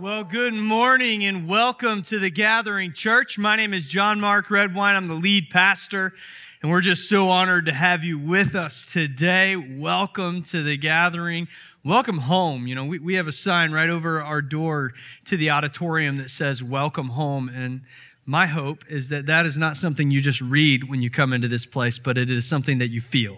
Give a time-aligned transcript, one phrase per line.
[0.00, 3.36] Well, good morning and welcome to the Gathering Church.
[3.36, 4.96] My name is John Mark Redwine.
[4.96, 6.14] I'm the lead pastor,
[6.62, 9.54] and we're just so honored to have you with us today.
[9.54, 11.46] Welcome to the Gathering.
[11.84, 12.66] Welcome home.
[12.66, 14.92] You know, we, we have a sign right over our door
[15.26, 17.50] to the auditorium that says, Welcome home.
[17.50, 17.82] And
[18.32, 21.48] my hope is that that is not something you just read when you come into
[21.48, 23.36] this place, but it is something that you feel.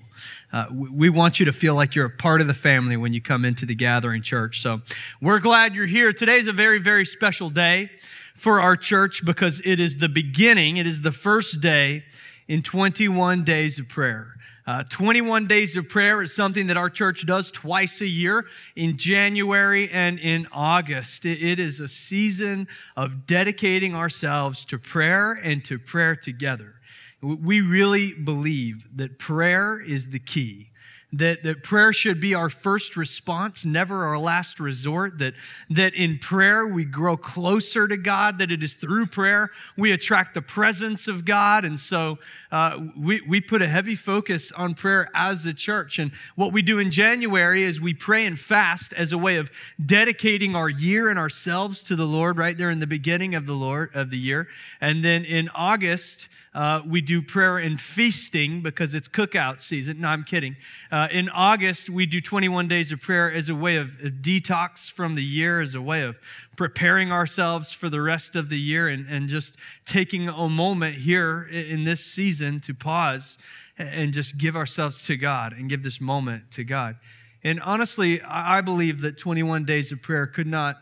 [0.52, 3.20] Uh, we want you to feel like you're a part of the family when you
[3.20, 4.62] come into the gathering church.
[4.62, 4.82] So
[5.20, 6.12] we're glad you're here.
[6.12, 7.90] Today's a very, very special day
[8.36, 12.04] for our church because it is the beginning, it is the first day
[12.46, 14.36] in 21 days of prayer.
[14.66, 18.96] Uh, 21 days of prayer is something that our church does twice a year in
[18.96, 21.26] January and in August.
[21.26, 26.76] it, it is a season of dedicating ourselves to prayer and to prayer together.
[27.20, 30.70] We really believe that prayer is the key
[31.18, 35.34] that, that prayer should be our first response, never our last resort, that,
[35.70, 40.34] that in prayer we grow closer to God, that it is through prayer we attract
[40.34, 41.64] the presence of God.
[41.64, 42.18] And so
[42.50, 45.98] uh, we, we put a heavy focus on prayer as a church.
[45.98, 49.50] And what we do in January is we pray and fast as a way of
[49.84, 53.52] dedicating our year and ourselves to the Lord right there in the beginning of the
[53.52, 54.48] Lord of the year.
[54.80, 60.00] And then in August, uh, we do prayer and feasting because it's cookout season.
[60.00, 60.56] No, I'm kidding.
[60.90, 64.90] Uh, in August, we do 21 days of prayer as a way of, of detox
[64.90, 66.16] from the year, as a way of
[66.56, 71.42] preparing ourselves for the rest of the year, and, and just taking a moment here
[71.42, 73.36] in this season to pause
[73.76, 76.96] and just give ourselves to God and give this moment to God.
[77.42, 80.76] And honestly, I believe that 21 days of prayer could not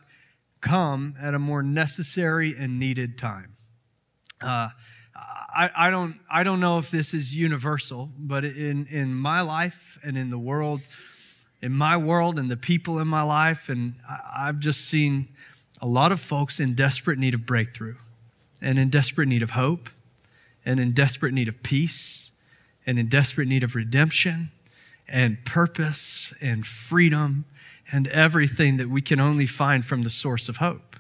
[0.61, 3.57] come at a more necessary and needed time.
[4.41, 4.69] Uh,
[5.55, 10.17] I, don't, I don't know if this is universal, but in, in my life and
[10.17, 10.81] in the world,
[11.61, 15.29] in my world and the people in my life, and I, I've just seen
[15.81, 17.97] a lot of folks in desperate need of breakthrough
[18.61, 19.91] and in desperate need of hope
[20.65, 22.31] and in desperate need of peace
[22.87, 24.51] and in desperate need of redemption
[25.09, 27.45] and purpose and freedom
[27.91, 30.92] and everything that we can only find from the source of hope.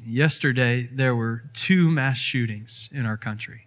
[0.00, 3.66] Yesterday, there were two mass shootings in our country.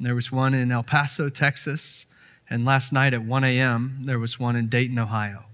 [0.00, 2.06] There was one in El Paso, Texas,
[2.50, 5.44] and last night at 1 a.m., there was one in Dayton, Ohio.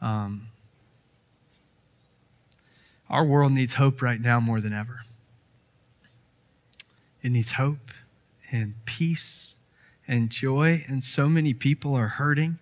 [0.00, 0.48] Um,
[3.08, 5.00] our world needs hope right now more than ever.
[7.22, 7.92] It needs hope
[8.50, 9.56] and peace
[10.08, 12.58] and joy, and so many people are hurting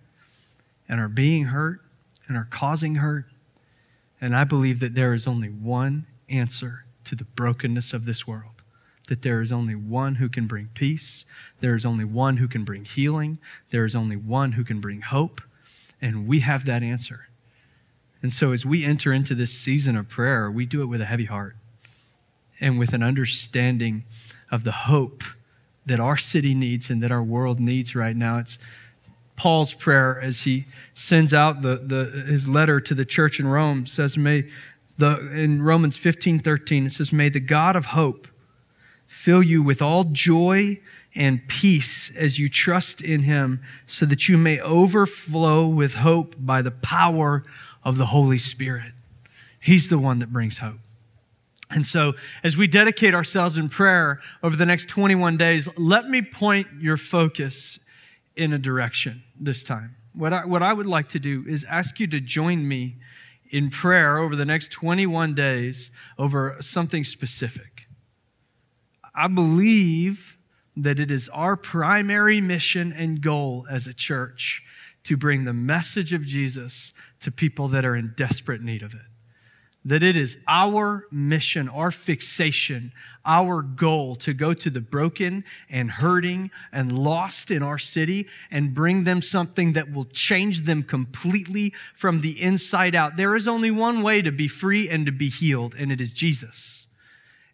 [0.87, 1.81] and are being hurt
[2.27, 3.25] and are causing hurt.
[4.19, 8.51] And I believe that there is only one answer to the brokenness of this world.
[9.07, 11.25] That there is only one who can bring peace,
[11.59, 13.37] there is only one who can bring healing,
[13.69, 15.41] there is only one who can bring hope,
[16.01, 17.27] and we have that answer.
[18.21, 21.05] And so, as we enter into this season of prayer, we do it with a
[21.05, 21.55] heavy heart
[22.59, 24.03] and with an understanding
[24.49, 25.23] of the hope
[25.85, 28.39] that our city needs and that our world needs right now.
[28.39, 28.57] It's
[29.35, 33.85] Paul's prayer as he sends out the, the, his letter to the church in Rome
[33.85, 34.49] says, May
[34.97, 38.27] the, in Romans 15 13, it says, May the God of hope
[39.05, 40.79] fill you with all joy
[41.13, 46.61] and peace as you trust in him, so that you may overflow with hope by
[46.61, 47.43] the power
[47.83, 48.91] of the Holy Spirit.
[49.59, 50.79] He's the one that brings hope.
[51.71, 52.13] And so,
[52.43, 56.97] as we dedicate ourselves in prayer over the next 21 days, let me point your
[56.97, 57.79] focus
[58.35, 59.95] in a direction this time.
[60.13, 62.97] What I, what I would like to do is ask you to join me
[63.49, 67.87] in prayer over the next 21 days over something specific.
[69.13, 70.37] I believe
[70.75, 74.61] that it is our primary mission and goal as a church
[75.05, 76.91] to bring the message of Jesus
[77.21, 79.14] to people that are in desperate need of it
[79.85, 82.91] that it is our mission, our fixation,
[83.23, 88.73] our goal to go to the broken and hurting and lost in our city and
[88.73, 93.15] bring them something that will change them completely from the inside out.
[93.15, 96.13] There is only one way to be free and to be healed, and it is
[96.13, 96.87] Jesus.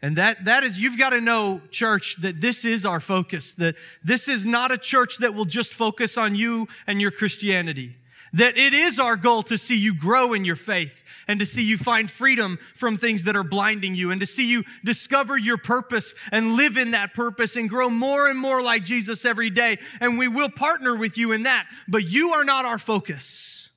[0.02, 3.76] And that, that is, you've got to know, church, that this is our focus, that
[4.04, 7.98] this is not a church that will just focus on you and your Christianity.
[8.34, 11.62] That it is our goal to see you grow in your faith and to see
[11.62, 15.58] you find freedom from things that are blinding you and to see you discover your
[15.58, 19.78] purpose and live in that purpose and grow more and more like Jesus every day.
[20.00, 21.68] And we will partner with you in that.
[21.88, 23.70] But you are not our focus.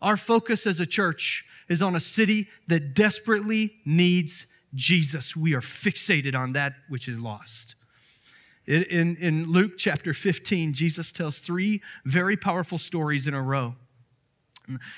[0.00, 5.36] Our focus as a church is on a city that desperately needs Jesus.
[5.36, 7.76] We are fixated on that which is lost.
[8.66, 13.74] In, in Luke chapter 15, Jesus tells three very powerful stories in a row.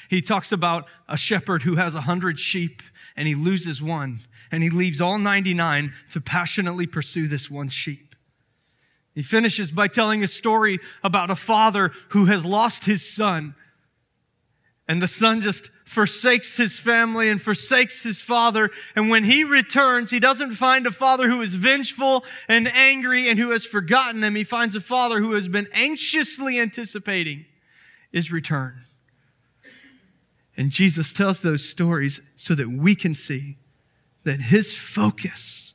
[0.09, 2.83] He talks about a shepherd who has a hundred sheep
[3.17, 4.21] and he loses one,
[4.51, 8.15] and he leaves all 99 to passionately pursue this one sheep.
[9.15, 13.55] He finishes by telling a story about a father who has lost his son.
[14.89, 18.71] And the son just forsakes his family and forsakes his father.
[18.97, 23.39] And when he returns, he doesn't find a father who is vengeful and angry and
[23.39, 24.35] who has forgotten him.
[24.35, 27.47] He finds a father who has been anxiously anticipating
[28.13, 28.84] his return.
[30.57, 33.57] And Jesus tells those stories so that we can see
[34.25, 35.75] that his focus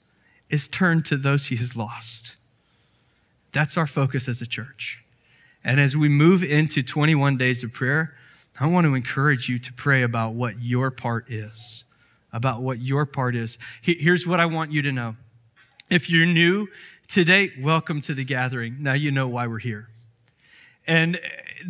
[0.50, 2.36] is turned to those he has lost.
[3.52, 5.04] That's our focus as a church.
[5.64, 8.16] And as we move into 21 days of prayer,
[8.60, 11.84] I want to encourage you to pray about what your part is.
[12.32, 13.58] About what your part is.
[13.82, 15.16] Here's what I want you to know.
[15.90, 16.68] If you're new
[17.08, 18.78] today, welcome to the gathering.
[18.80, 19.90] Now you know why we're here.
[20.86, 21.20] And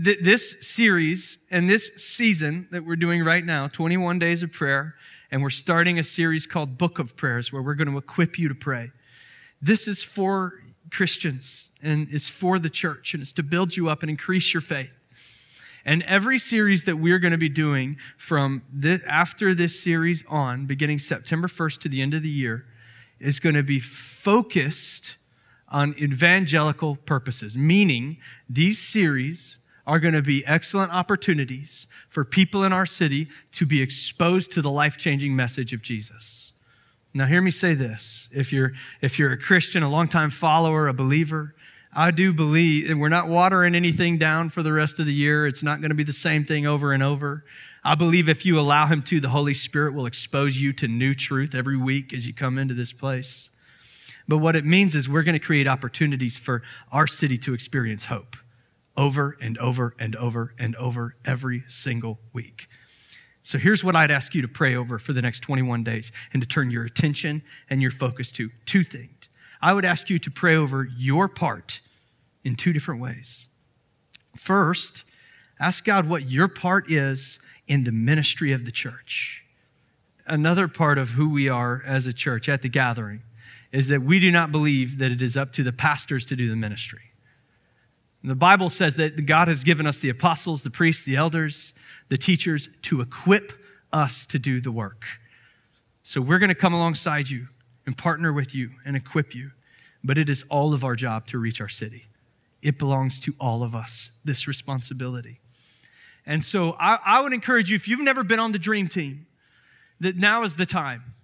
[0.03, 4.95] th- this series and this season that we're doing right now, 21 Days of Prayer,
[5.31, 8.47] and we're starting a series called Book of Prayers where we're going to equip you
[8.49, 8.91] to pray.
[9.61, 14.01] This is for Christians and it's for the church and it's to build you up
[14.01, 14.91] and increase your faith.
[15.85, 20.65] And every series that we're going to be doing from this, after this series on,
[20.65, 22.65] beginning September 1st to the end of the year,
[23.19, 25.17] is going to be focused
[25.69, 28.17] on evangelical purposes, meaning
[28.49, 29.57] these series
[29.89, 34.61] are going to be excellent opportunities for people in our city to be exposed to
[34.61, 36.51] the life changing message of Jesus.
[37.15, 38.29] Now, hear me say this.
[38.31, 41.55] If you're, if you're a Christian, a longtime follower, a believer,
[41.91, 45.47] I do believe, and we're not watering anything down for the rest of the year.
[45.47, 47.43] It's not going to be the same thing over and over.
[47.83, 51.15] I believe if you allow Him to, the Holy Spirit will expose you to new
[51.15, 53.49] truth every week as you come into this place.
[54.27, 58.05] But what it means is we're going to create opportunities for our city to experience
[58.05, 58.37] hope
[58.99, 62.67] over and over and over and over every single week.
[63.43, 66.41] So here's what I'd ask you to pray over for the next 21 days and
[66.41, 69.29] to turn your attention and your focus to two things.
[69.61, 71.79] I would ask you to pray over your part
[72.43, 73.45] in two different ways.
[74.35, 75.05] First,
[75.61, 79.43] ask God what your part is in the ministry of the church.
[80.27, 83.21] Another part of who we are as a church at the gathering
[83.71, 86.49] is that we do not believe that it is up to the pastors to do
[86.49, 87.08] the ministry.
[88.23, 91.73] The Bible says that God has given us the apostles, the priests, the elders,
[92.09, 93.53] the teachers to equip
[93.93, 95.05] us to do the work.
[96.03, 97.47] So we're going to come alongside you
[97.85, 99.51] and partner with you and equip you.
[100.03, 102.07] But it is all of our job to reach our city.
[102.61, 105.39] It belongs to all of us, this responsibility.
[106.25, 109.27] And so I, I would encourage you, if you've never been on the dream team,
[109.99, 111.15] that now is the time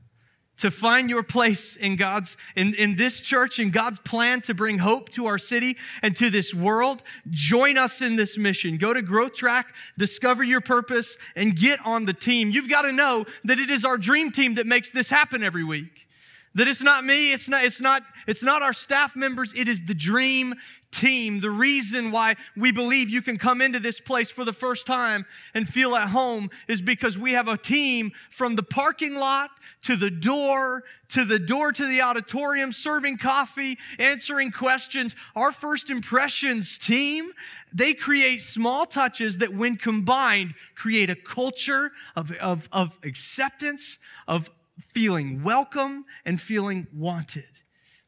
[0.57, 4.77] to find your place in God's in, in this church in God's plan to bring
[4.77, 8.77] hope to our city and to this world, join us in this mission.
[8.77, 12.51] Go to Growth Track, discover your purpose, and get on the team.
[12.51, 15.63] You've got to know that it is our dream team that makes this happen every
[15.63, 16.07] week.
[16.55, 19.81] That it's not me, it's not, it's not, it's not our staff members, it is
[19.85, 20.55] the dream
[20.95, 21.39] team.
[21.41, 25.25] The reason why we believe you can come into this place for the first time
[25.53, 29.51] and feel at home is because we have a team from the parking lot
[29.83, 35.15] to the door to the door to the auditorium, serving coffee, answering questions.
[35.35, 37.31] Our first impressions team,
[37.71, 44.49] they create small touches that, when combined, create a culture of, of, of acceptance, of
[44.93, 47.45] feeling welcome, and feeling wanted.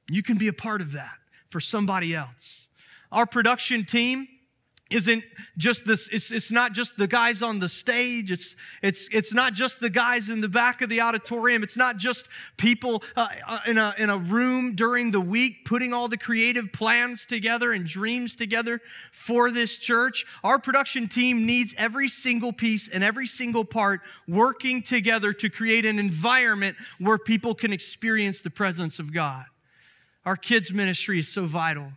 [0.10, 1.18] You can be a part of that
[1.50, 2.67] for somebody else.
[3.12, 4.28] Our production team
[4.90, 5.24] isn't
[5.58, 8.32] just this it's, it's not just the guys on the stage.
[8.32, 11.64] It's it's it's not just the guys in the back of the auditorium.
[11.64, 15.94] It's not just people uh, uh, in a in a room during the week putting
[15.94, 20.26] all the creative plans together and dreams together for this church.
[20.44, 25.86] Our production team needs every single piece and every single part working together to create
[25.86, 29.46] an environment where people can experience the presence of God.
[30.26, 31.92] Our kids ministry is so vital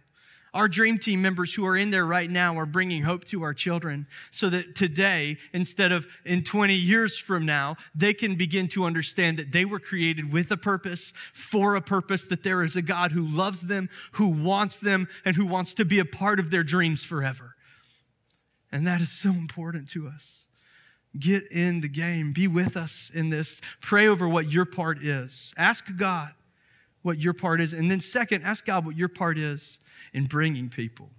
[0.52, 3.54] our dream team members who are in there right now are bringing hope to our
[3.54, 8.85] children so that today, instead of in 20 years from now, they can begin to
[8.85, 12.83] understand that they were created with a purpose, for a purpose, that there is a
[12.83, 16.50] God who loves them, who wants them, and who wants to be a part of
[16.50, 17.54] their dreams forever.
[18.73, 20.45] And that is so important to us.
[21.19, 23.61] Get in the game, be with us in this.
[23.80, 25.52] Pray over what your part is.
[25.57, 26.33] Ask God
[27.02, 27.73] what your part is.
[27.73, 29.78] And then, second, ask God what your part is
[30.12, 31.11] in bringing people.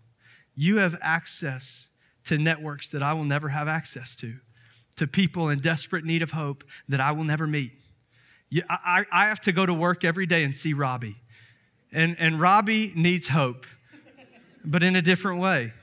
[0.55, 1.87] You have access
[2.25, 4.35] to networks that I will never have access to,
[4.97, 7.71] to people in desperate need of hope that I will never meet.
[8.49, 11.17] You, I, I have to go to work every day and see Robbie.
[11.91, 13.65] And, and Robbie needs hope,
[14.63, 15.73] but in a different way.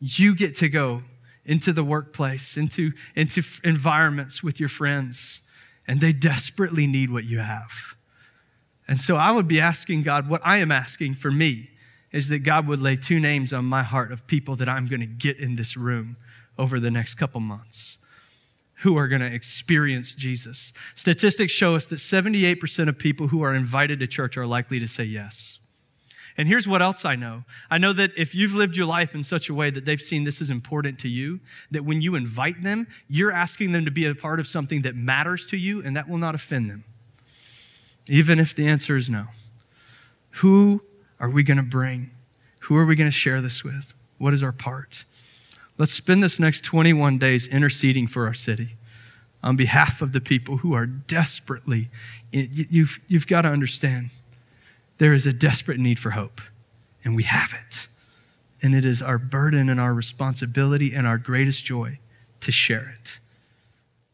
[0.00, 1.02] You get to go
[1.44, 5.40] into the workplace, into, into environments with your friends
[5.86, 7.96] and they desperately need what you have.
[8.86, 11.70] And so I would be asking God, what I am asking for me
[12.12, 15.00] is that God would lay two names on my heart of people that I'm going
[15.00, 16.16] to get in this room
[16.58, 17.98] over the next couple months
[18.78, 20.72] who are going to experience Jesus.
[20.94, 24.86] Statistics show us that 78% of people who are invited to church are likely to
[24.86, 25.58] say yes.
[26.36, 29.22] And here's what else I know I know that if you've lived your life in
[29.22, 32.62] such a way that they've seen this is important to you, that when you invite
[32.62, 35.96] them, you're asking them to be a part of something that matters to you, and
[35.96, 36.84] that will not offend them,
[38.06, 39.26] even if the answer is no.
[40.38, 40.82] Who
[41.20, 42.10] are we going to bring?
[42.60, 43.94] Who are we going to share this with?
[44.18, 45.04] What is our part?
[45.76, 48.76] Let's spend this next 21 days interceding for our city
[49.42, 51.90] on behalf of the people who are desperately,
[52.32, 54.10] you've, you've got to understand
[54.98, 56.40] there is a desperate need for hope,
[57.04, 57.88] and we have it.
[58.62, 61.98] And it is our burden and our responsibility and our greatest joy
[62.40, 63.18] to share it.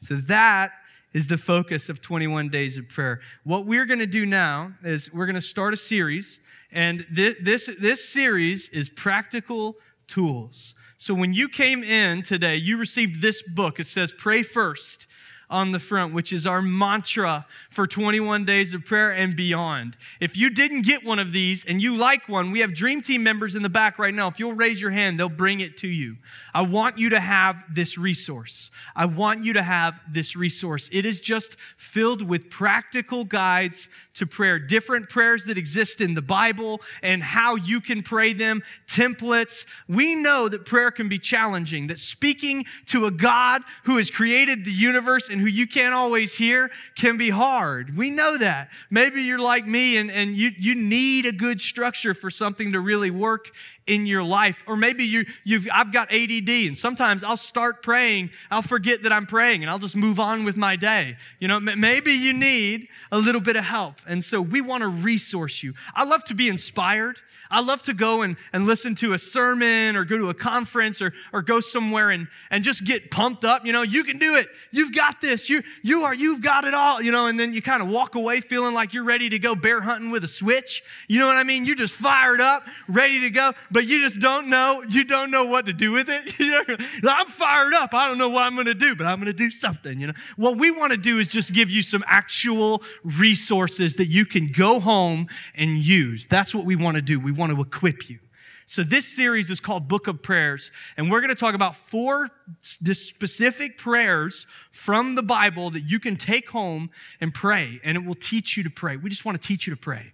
[0.00, 0.73] So that
[1.12, 3.20] is the focus of 21 days of prayer.
[3.44, 6.40] What we're going to do now is we're going to start a series,
[6.70, 9.76] and this, this, this series is practical
[10.06, 10.74] tools.
[10.98, 13.80] So when you came in today, you received this book.
[13.80, 15.06] It says, Pray First
[15.50, 19.97] on the front, which is our mantra for 21 days of prayer and beyond.
[20.21, 23.23] If you didn't get one of these and you like one, we have Dream Team
[23.23, 24.28] members in the back right now.
[24.28, 26.16] If you'll raise your hand, they'll bring it to you.
[26.54, 28.71] I want you to have this resource.
[28.95, 30.88] I want you to have this resource.
[30.92, 36.23] It is just filled with practical guides to prayer, different prayers that exist in the
[36.23, 39.64] Bible and how you can pray them, templates.
[39.88, 44.64] We know that prayer can be challenging, that speaking to a God who has created
[44.64, 47.97] the universe and who you can't always hear can be hard.
[47.97, 48.70] We know that.
[48.90, 52.80] Maybe you're like me and, and you, you need a good structure for something to
[52.80, 53.50] really work
[53.87, 54.62] in your life.
[54.66, 59.12] Or maybe you, you've, I've got ADD, and sometimes I'll start praying, I'll forget that
[59.12, 61.16] I'm praying, and I'll just move on with my day.
[61.40, 63.97] You know, maybe you need a little bit of help.
[64.06, 65.75] And so we want to resource you.
[65.94, 67.20] I love to be inspired.
[67.50, 71.02] I love to go and, and listen to a sermon or go to a conference
[71.02, 73.66] or, or go somewhere and, and just get pumped up.
[73.66, 74.49] You know, you can do it.
[74.71, 75.50] You've got this.
[75.50, 78.14] You, you are, you've got it all, you know, and then you kind of walk
[78.14, 80.83] away feeling like you're ready to go bear hunting with a switch.
[81.09, 81.64] You know what I mean?
[81.64, 85.45] You're just fired up, ready to go, but you just don't know, you don't know
[85.45, 86.35] what to do with it.
[87.04, 87.95] I'm fired up.
[87.95, 90.07] I don't know what I'm going to do, but I'm going to do something, you
[90.07, 90.12] know.
[90.37, 94.52] What we want to do is just give you some actual resources that you can
[94.52, 96.26] go home and use.
[96.26, 97.19] That's what we want to do.
[97.19, 98.20] We want to equip you.
[98.66, 102.30] So, this series is called Book of Prayers, and we're going to talk about four
[102.61, 108.14] specific prayers from the Bible that you can take home and pray, and it will
[108.14, 108.97] teach you to pray.
[108.97, 110.12] We just want to teach you to pray.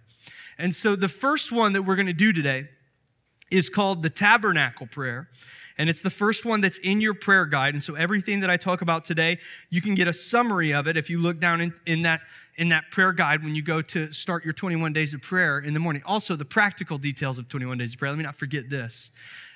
[0.57, 2.69] And so, the first one that we're going to do today
[3.51, 5.29] is called the Tabernacle Prayer.
[5.79, 7.75] And it's the first one that's in your prayer guide.
[7.75, 10.97] And so everything that I talk about today, you can get a summary of it
[10.97, 12.23] if you look down in, in that
[12.57, 15.75] in that prayer guide when you go to start your 21 days of prayer in
[15.75, 16.03] the morning.
[16.07, 18.11] Also, the practical details of 21 days of prayer.
[18.13, 19.11] Let me not forget this.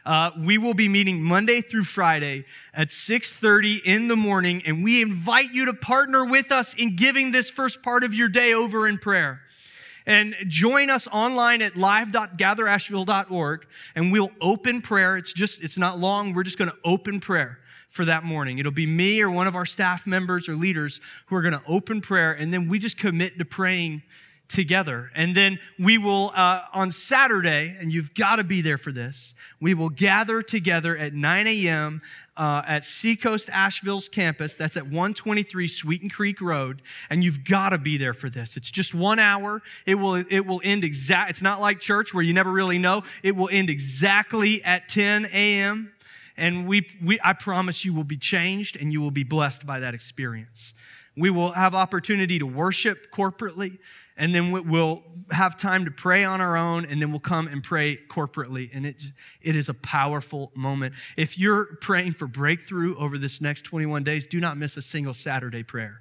[0.04, 5.02] Uh, we will be meeting Monday through Friday at 6:30 in the morning, and we
[5.02, 8.88] invite you to partner with us in giving this first part of your day over
[8.88, 9.42] in prayer.
[10.06, 15.18] And join us online at live.gatherasheville.org, and we'll open prayer.
[15.18, 16.32] It's just, it's not long.
[16.32, 17.58] We're just going to open prayer
[17.90, 18.58] for that morning.
[18.58, 21.62] It'll be me or one of our staff members or leaders who are going to
[21.66, 24.02] open prayer, and then we just commit to praying
[24.48, 25.10] together.
[25.14, 29.34] And then we will, uh, on Saturday, and you've got to be there for this,
[29.60, 32.02] we will gather together at 9 a.m.
[32.36, 34.54] Uh, at Seacoast Asheville's campus.
[34.54, 38.56] That's at 123 Sweeten Creek Road, and you've got to be there for this.
[38.56, 39.62] It's just one hour.
[39.84, 41.30] It will it will end exact.
[41.30, 43.02] It's not like church where you never really know.
[43.22, 45.92] It will end exactly at 10 a.m
[46.40, 49.78] and we, we, I promise you will be changed and you will be blessed by
[49.80, 50.72] that experience.
[51.16, 53.78] We will have opportunity to worship corporately,
[54.16, 57.62] and then we'll have time to pray on our own, and then we'll come and
[57.62, 58.70] pray corporately.
[58.72, 59.02] And it,
[59.42, 60.94] it is a powerful moment.
[61.16, 65.14] If you're praying for breakthrough over this next 21 days, do not miss a single
[65.14, 66.00] Saturday prayer.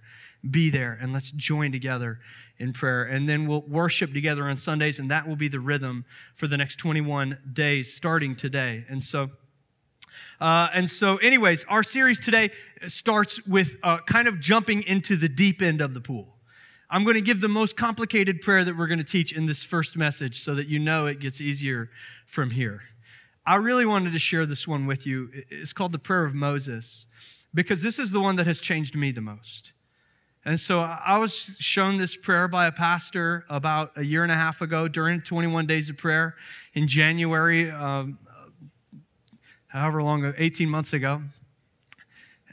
[0.50, 2.19] Be there and let's join together
[2.60, 3.03] in prayer.
[3.03, 6.05] And then we'll worship together on Sundays, and that will be the rhythm
[6.36, 8.86] for the next 21 days starting today.
[8.89, 9.29] And so,
[10.40, 12.52] uh, and so, anyways, our series today
[12.88, 16.36] starts with uh, kind of jumping into the deep end of the pool.
[16.90, 19.64] I'm going to give the most complicated prayer that we're going to teach in this
[19.64, 21.90] first message so that you know it gets easier
[22.26, 22.82] from here.
[23.46, 25.30] I really wanted to share this one with you.
[25.50, 27.06] It's called the Prayer of Moses
[27.54, 29.74] because this is the one that has changed me the most.
[30.46, 34.36] And so I was shown this prayer by a pastor about a year and a
[34.36, 36.36] half ago during 21 days of prayer
[36.74, 38.18] in January um,
[39.70, 41.22] however long, 18 months ago.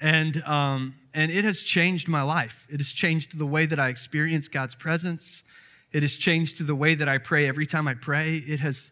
[0.00, 2.66] And, um, and it has changed my life.
[2.70, 5.42] It has changed the way that I experience God's presence.
[5.92, 8.36] It has changed the way that I pray every time I pray.
[8.36, 8.90] It has,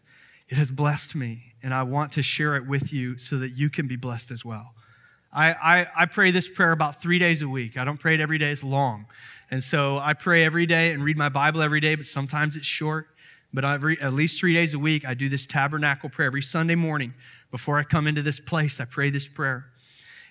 [0.49, 3.69] it has blessed me, and I want to share it with you so that you
[3.69, 4.73] can be blessed as well.
[5.31, 7.77] I, I, I pray this prayer about three days a week.
[7.77, 9.05] I don't pray it every day, it's long.
[9.51, 12.65] And so I pray every day and read my Bible every day, but sometimes it's
[12.65, 13.07] short.
[13.55, 16.75] But every, at least three days a week, I do this tabernacle prayer every Sunday
[16.75, 17.13] morning.
[17.51, 19.67] Before I come into this place, I pray this prayer.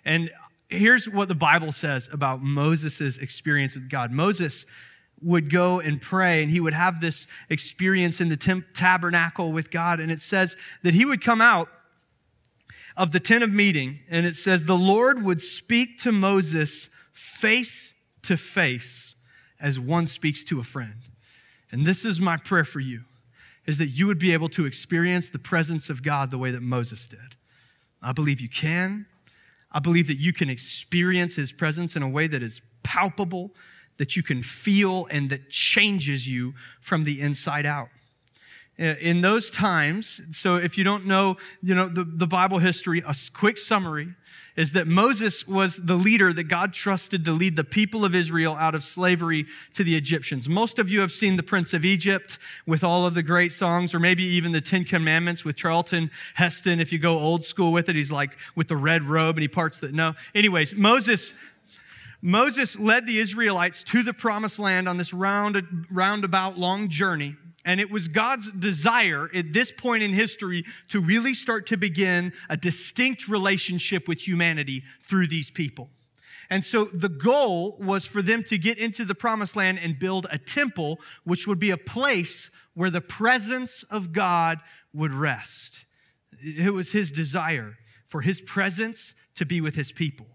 [0.05, 0.31] And
[0.69, 4.13] here's what the Bible says about Moses' experience with God.
[4.13, 4.67] Moses
[5.23, 9.71] would go and pray, and he would have this experience in the temp- tabernacle with
[9.71, 10.01] God.
[10.01, 11.71] And it says that he would come out
[12.95, 17.95] of the tent of meeting, and it says, The Lord would speak to Moses face
[18.25, 19.15] to face
[19.59, 21.01] as one speaks to a friend.
[21.73, 23.05] And this is my prayer for you
[23.67, 26.63] is that you would be able to experience the presence of God the way that
[26.63, 27.37] Moses did.
[28.03, 29.07] I believe you can.
[29.73, 33.51] I believe that you can experience his presence in a way that is palpable,
[33.97, 37.89] that you can feel, and that changes you from the inside out.
[38.77, 43.15] In those times, so if you don't know, you know, the, the Bible history, a
[43.33, 44.15] quick summary
[44.57, 48.55] is that Moses was the leader that God trusted to lead the people of Israel
[48.55, 50.49] out of slavery to the Egyptians.
[50.49, 53.95] Most of you have seen The Prince of Egypt with all of the great songs,
[53.95, 56.81] or maybe even the Ten Commandments with Charlton Heston.
[56.81, 59.49] If you go old school with it, he's like with the red robe and he
[59.49, 59.93] parts the.
[59.93, 60.15] No.
[60.35, 61.33] Anyways, Moses.
[62.27, 67.37] Moses led the Israelites to the promised land on this round, roundabout long journey.
[67.65, 72.33] And it was God's desire at this point in history to really start to begin
[72.51, 75.89] a distinct relationship with humanity through these people.
[76.51, 80.27] And so the goal was for them to get into the promised land and build
[80.31, 84.61] a temple, which would be a place where the presence of God
[84.93, 85.87] would rest.
[86.43, 87.77] It was his desire
[88.09, 90.27] for his presence to be with his people.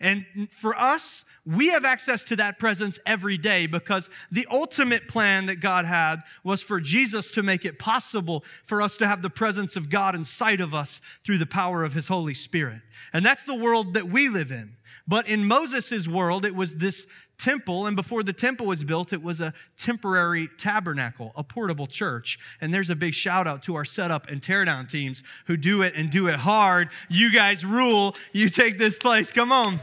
[0.00, 5.46] And for us, we have access to that presence every day because the ultimate plan
[5.46, 9.30] that God had was for Jesus to make it possible for us to have the
[9.30, 12.80] presence of God inside of us through the power of His Holy Spirit.
[13.12, 14.76] And that's the world that we live in.
[15.06, 17.06] But in Moses' world, it was this
[17.38, 22.38] temple, and before the temple was built, it was a temporary tabernacle, a portable church.
[22.60, 25.94] And there's a big shout out to our setup and teardown teams who do it
[25.96, 26.90] and do it hard.
[27.08, 28.16] You guys rule.
[28.32, 29.30] You take this place.
[29.30, 29.80] Come on.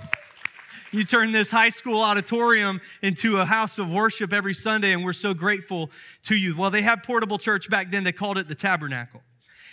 [0.92, 5.14] You turn this high school auditorium into a house of worship every Sunday, and we're
[5.14, 5.90] so grateful
[6.24, 6.58] to you.
[6.58, 9.22] Well, they had portable church back then, they called it the tabernacle.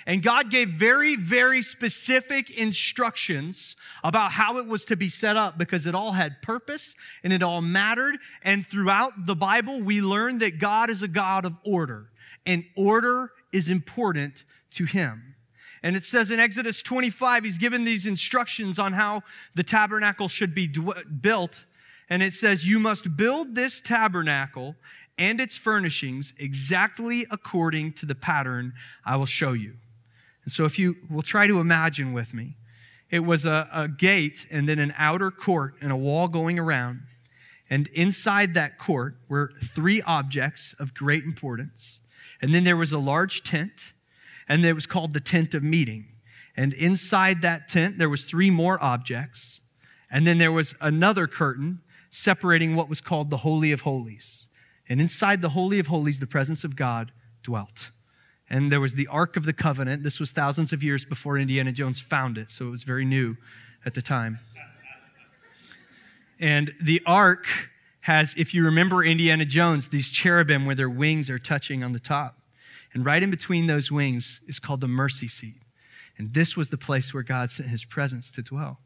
[0.08, 5.58] And God gave very, very specific instructions about how it was to be set up
[5.58, 8.16] because it all had purpose and it all mattered.
[8.42, 12.08] And throughout the Bible, we learn that God is a God of order,
[12.46, 15.34] and order is important to Him.
[15.82, 19.22] And it says in Exodus 25, he's given these instructions on how
[19.54, 20.72] the tabernacle should be
[21.20, 21.66] built.
[22.08, 24.74] And it says, You must build this tabernacle
[25.18, 28.72] and its furnishings exactly according to the pattern
[29.04, 29.74] I will show you.
[30.48, 32.56] And so, if you will try to imagine with me,
[33.10, 37.02] it was a, a gate and then an outer court and a wall going around.
[37.68, 42.00] And inside that court were three objects of great importance.
[42.40, 43.92] And then there was a large tent
[44.48, 46.06] and it was called the tent of meeting.
[46.56, 49.60] And inside that tent, there was three more objects.
[50.10, 54.48] And then there was another curtain separating what was called the Holy of Holies.
[54.88, 57.90] And inside the Holy of Holies, the presence of God dwelt.
[58.50, 60.02] And there was the Ark of the Covenant.
[60.02, 63.36] This was thousands of years before Indiana Jones found it, so it was very new
[63.84, 64.38] at the time.
[66.40, 67.46] And the Ark
[68.00, 72.00] has, if you remember Indiana Jones, these cherubim where their wings are touching on the
[72.00, 72.36] top.
[72.94, 75.60] And right in between those wings is called the mercy seat.
[76.16, 78.80] And this was the place where God sent his presence to dwell.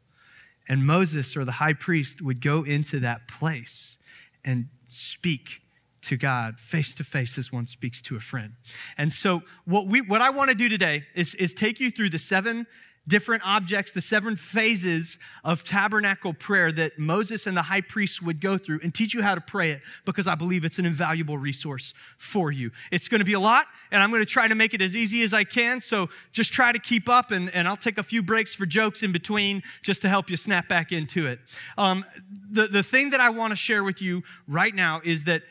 [0.67, 3.97] And Moses or the high priest would go into that place
[4.43, 5.61] and speak
[6.03, 8.53] to God face to face as one speaks to a friend.
[8.97, 12.09] And so what we what I want to do today is, is take you through
[12.09, 12.67] the seven
[13.07, 18.39] different objects, the seven phases of tabernacle prayer that Moses and the high priest would
[18.39, 21.37] go through and teach you how to pray it because I believe it's an invaluable
[21.37, 22.71] resource for you.
[22.91, 24.95] It's going to be a lot, and I'm going to try to make it as
[24.95, 25.81] easy as I can.
[25.81, 29.03] So just try to keep up, and, and I'll take a few breaks for jokes
[29.03, 31.39] in between just to help you snap back into it.
[31.77, 32.05] Um,
[32.51, 35.43] the, the thing that I want to share with you right now is that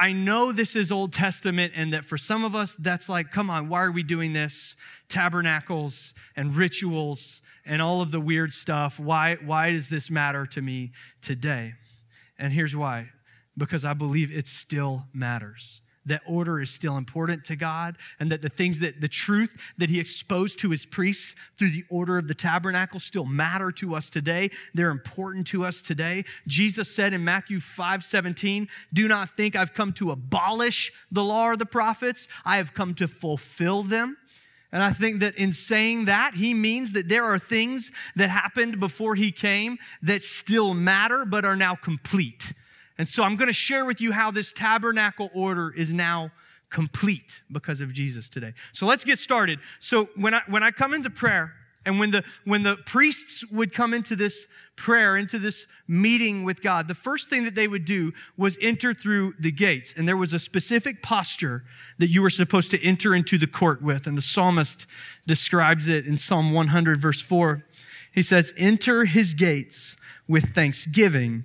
[0.00, 3.50] I know this is Old Testament, and that for some of us, that's like, come
[3.50, 4.74] on, why are we doing this?
[5.10, 8.98] tabernacles and rituals and all of the weird stuff.
[8.98, 11.74] Why, why does this matter to me today?
[12.38, 13.10] And here's why
[13.58, 15.82] because I believe it still matters.
[16.10, 19.88] That order is still important to God, and that the things that the truth that
[19.88, 24.10] He exposed to His priests through the order of the tabernacle still matter to us
[24.10, 24.50] today.
[24.74, 26.24] They're important to us today.
[26.46, 31.46] Jesus said in Matthew 5 17, Do not think I've come to abolish the law
[31.46, 34.16] or the prophets, I have come to fulfill them.
[34.72, 38.78] And I think that in saying that, he means that there are things that happened
[38.78, 42.52] before he came that still matter but are now complete.
[43.00, 46.32] And so I'm going to share with you how this tabernacle order is now
[46.68, 48.52] complete because of Jesus today.
[48.74, 49.58] So let's get started.
[49.78, 51.54] So when I when I come into prayer
[51.86, 56.60] and when the when the priests would come into this prayer, into this meeting with
[56.60, 59.94] God, the first thing that they would do was enter through the gates.
[59.96, 61.64] And there was a specific posture
[61.96, 64.06] that you were supposed to enter into the court with.
[64.06, 64.84] And the psalmist
[65.26, 67.64] describes it in Psalm 100, verse 4.
[68.12, 69.96] He says, Enter his gates
[70.28, 71.44] with thanksgiving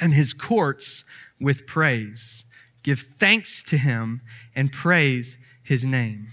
[0.00, 1.04] and his courts
[1.40, 2.44] with praise.
[2.82, 4.20] Give thanks to him
[4.54, 6.28] and praise his name.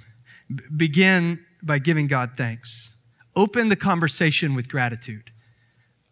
[0.53, 2.91] B- begin by giving God thanks.
[3.35, 5.31] Open the conversation with gratitude.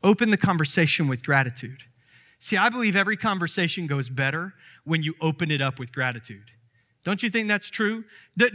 [0.03, 1.83] Open the conversation with gratitude.
[2.39, 4.53] See, I believe every conversation goes better
[4.85, 6.51] when you open it up with gratitude.
[7.05, 8.03] Don't you think that's true?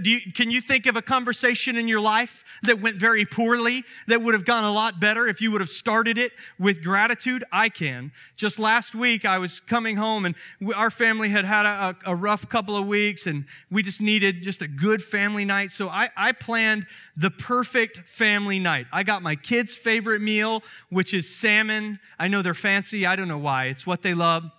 [0.03, 4.23] You, can you think of a conversation in your life that went very poorly that
[4.23, 7.45] would have gone a lot better if you would have started it with gratitude?
[7.51, 8.13] I can.
[8.37, 12.15] Just last week, I was coming home and we, our family had had a, a,
[12.15, 15.71] rough couple of weeks and we just needed just a good family night.
[15.71, 18.87] So I, I planned the perfect family night.
[18.93, 21.99] I got my kids' favorite meal, which is salmon.
[22.19, 23.07] I know they're fancy.
[23.07, 23.67] I don't know why.
[23.67, 24.51] It's what they love.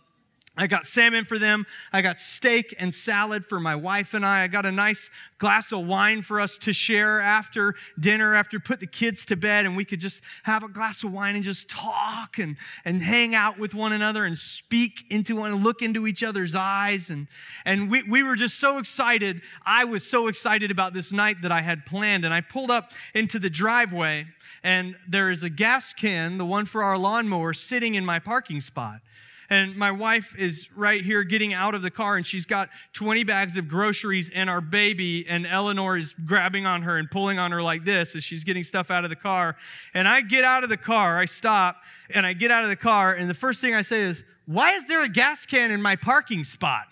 [0.57, 1.65] I got salmon for them.
[1.91, 4.43] I got steak and salad for my wife and I.
[4.43, 8.79] I got a nice glass of wine for us to share after dinner, after put
[8.79, 11.69] the kids to bed, and we could just have a glass of wine and just
[11.69, 16.07] talk and, and hang out with one another and speak into one and look into
[16.07, 17.09] each other's eyes.
[17.09, 17.27] And,
[17.65, 19.41] and we, we were just so excited.
[19.65, 22.23] I was so excited about this night that I had planned.
[22.23, 24.27] And I pulled up into the driveway,
[24.63, 28.61] and there is a gas can, the one for our lawnmower, sitting in my parking
[28.61, 29.01] spot.
[29.49, 33.23] And my wife is right here getting out of the car, and she's got 20
[33.23, 37.51] bags of groceries and our baby, and Eleanor is grabbing on her and pulling on
[37.51, 39.55] her like this as she's getting stuff out of the car.
[39.93, 41.77] And I get out of the car, I stop,
[42.13, 44.71] and I get out of the car, and the first thing I say is, Why
[44.71, 46.87] is there a gas can in my parking spot?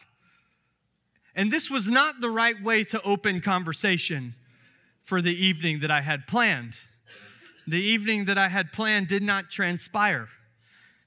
[1.35, 4.35] And this was not the right way to open conversation
[5.03, 6.77] for the evening that I had planned.
[7.65, 10.29] The evening that I had planned did not transpire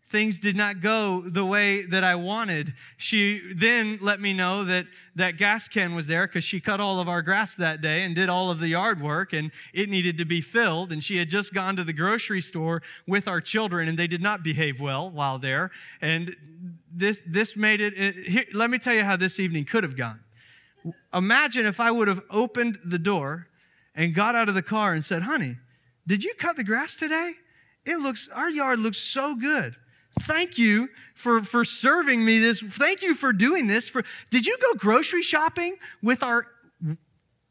[0.09, 2.75] things did not go the way that I wanted.
[2.97, 7.01] She then let me know that that gas can was there because she cut all
[7.01, 10.19] of our grass that day and did all of the yard work and it needed
[10.19, 10.93] to be filled.
[10.93, 14.23] And she had just gone to the grocery store with our children and they did
[14.23, 15.73] not behave well while there.
[16.01, 16.37] And
[16.93, 19.97] this, this made it, it here, let me tell you how this evening could have
[19.97, 20.21] gone.
[21.13, 23.49] Imagine if I would have opened the door
[23.97, 25.57] and got out of the car and said, honey,
[26.07, 27.33] did you cut the grass today?
[27.85, 29.77] It looks, our yard looks so good.
[30.21, 32.61] Thank you for, for serving me this.
[32.61, 33.89] Thank you for doing this.
[33.89, 36.47] For, did you go grocery shopping with our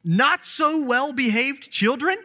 [0.03, 2.17] not so well behaved children?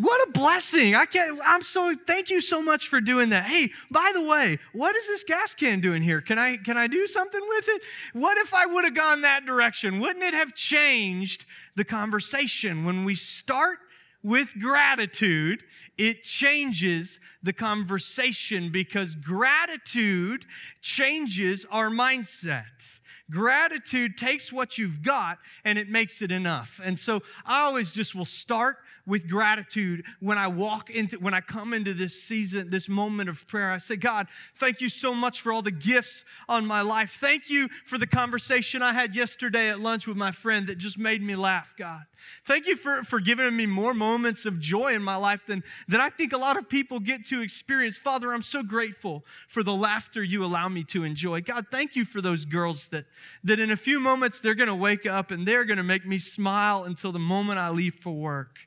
[0.00, 0.94] What a blessing.
[0.94, 3.46] I can't, I'm so, thank you so much for doing that.
[3.46, 6.20] Hey, by the way, what is this gas can doing here?
[6.20, 7.82] Can I, can I do something with it?
[8.12, 9.98] What if I would have gone that direction?
[9.98, 12.84] Wouldn't it have changed the conversation?
[12.84, 13.78] When we start
[14.22, 15.64] with gratitude,
[15.98, 20.46] it changes the conversation because gratitude
[20.80, 23.00] changes our mindset.
[23.30, 26.80] Gratitude takes what you've got and it makes it enough.
[26.82, 31.40] And so I always just will start with gratitude when I walk into, when I
[31.40, 33.72] come into this season, this moment of prayer.
[33.72, 37.16] I say, God, thank you so much for all the gifts on my life.
[37.18, 40.98] Thank you for the conversation I had yesterday at lunch with my friend that just
[40.98, 42.02] made me laugh, God.
[42.44, 46.00] Thank you for, for giving me more moments of joy in my life than, than
[46.00, 47.96] I think a lot of people get to experience.
[47.96, 51.40] Father, I'm so grateful for the laughter you allow me to enjoy.
[51.40, 53.06] God, thank you for those girls that,
[53.44, 56.06] that in a few moments they're going to wake up and they're going to make
[56.06, 58.58] me smile until the moment I leave for work.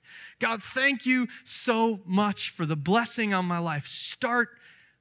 [0.42, 3.86] God, thank you so much for the blessing on my life.
[3.86, 4.50] Start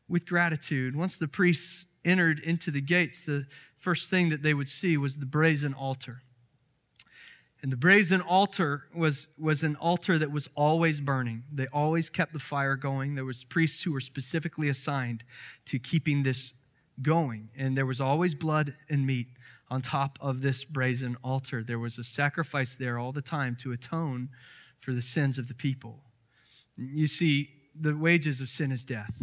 [0.07, 0.94] with gratitude.
[0.94, 3.46] Once the priests entered into the gates, the
[3.79, 6.20] first thing that they would see was the brazen altar.
[7.62, 11.44] And the brazen altar was, was an altar that was always burning.
[11.50, 13.14] They always kept the fire going.
[13.14, 15.24] There was priests who were specifically assigned
[15.66, 16.53] to keeping this
[17.00, 17.48] going.
[17.57, 19.29] And there was always blood and meat
[19.70, 21.64] on top of this brazen altar.
[21.64, 24.29] There was a sacrifice there all the time to atone
[24.81, 26.01] for the sins of the people.
[26.77, 29.23] You see, the wages of sin is death.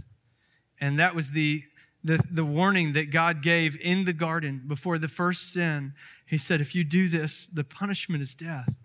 [0.80, 1.64] And that was the
[2.04, 5.94] the, the warning that God gave in the garden before the first sin.
[6.26, 8.76] He said, If you do this, the punishment is death.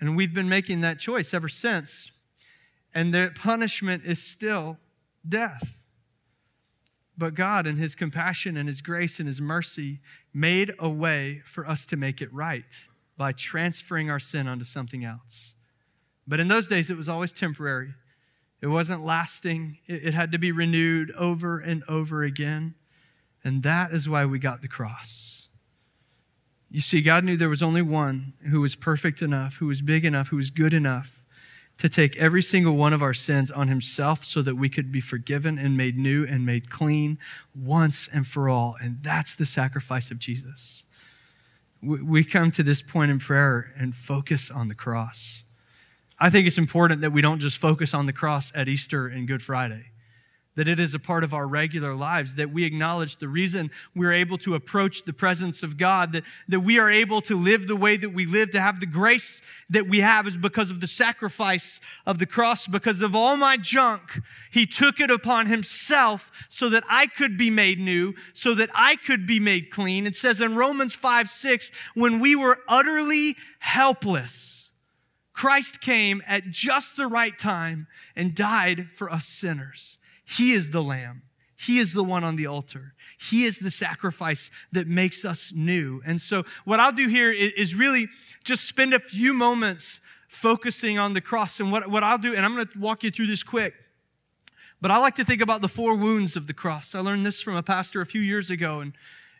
[0.00, 2.10] And we've been making that choice ever since.
[2.94, 4.78] And the punishment is still
[5.26, 5.62] death.
[7.16, 10.00] But God, in His compassion and His grace and His mercy,
[10.32, 12.64] made a way for us to make it right
[13.16, 15.54] by transferring our sin onto something else.
[16.30, 17.92] But in those days, it was always temporary,
[18.60, 22.74] it wasn't lasting, it, had to be renewed over and over again.
[23.42, 25.48] And that is why we got the cross.
[26.70, 30.04] You see, God knew there was only one who was perfect enough, who was big
[30.04, 31.24] enough, who was good enough
[31.78, 35.00] to take every single one of our sins on himself so that we could be
[35.00, 37.18] forgiven and made new and made clean
[37.56, 38.76] once and for all.
[38.80, 40.84] And that's the sacrifice of Jesus.
[41.82, 45.42] We come to this point in prayer and focus on the cross.
[46.20, 49.26] I think it's important that we don't just focus on the cross at Easter and
[49.26, 49.86] Good Friday
[50.56, 54.12] that it is a part of our regular lives, that we acknowledge the reason we're
[54.12, 57.76] able to approach the presence of God, that, that we are able to live the
[57.76, 60.86] way that we live, to have the grace that we have, is because of the
[60.86, 64.20] sacrifice of the cross, because of all my junk.
[64.50, 68.96] He took it upon himself so that I could be made new, so that I
[68.96, 70.06] could be made clean.
[70.06, 74.59] It says in Romans 5 6, when we were utterly helpless,
[75.40, 79.96] Christ came at just the right time and died for us sinners.
[80.22, 81.22] He is the lamb.
[81.56, 82.92] He is the one on the altar.
[83.18, 86.02] He is the sacrifice that makes us new.
[86.04, 88.06] And so, what I'll do here is, really
[88.44, 91.58] just spend a few moments focusing on the cross.
[91.58, 93.72] And what, what I'll do, and I'm going to walk you through this quick,
[94.82, 96.94] but I like to think about the four wounds of the cross.
[96.94, 98.92] I learned this from a pastor a few years ago, and,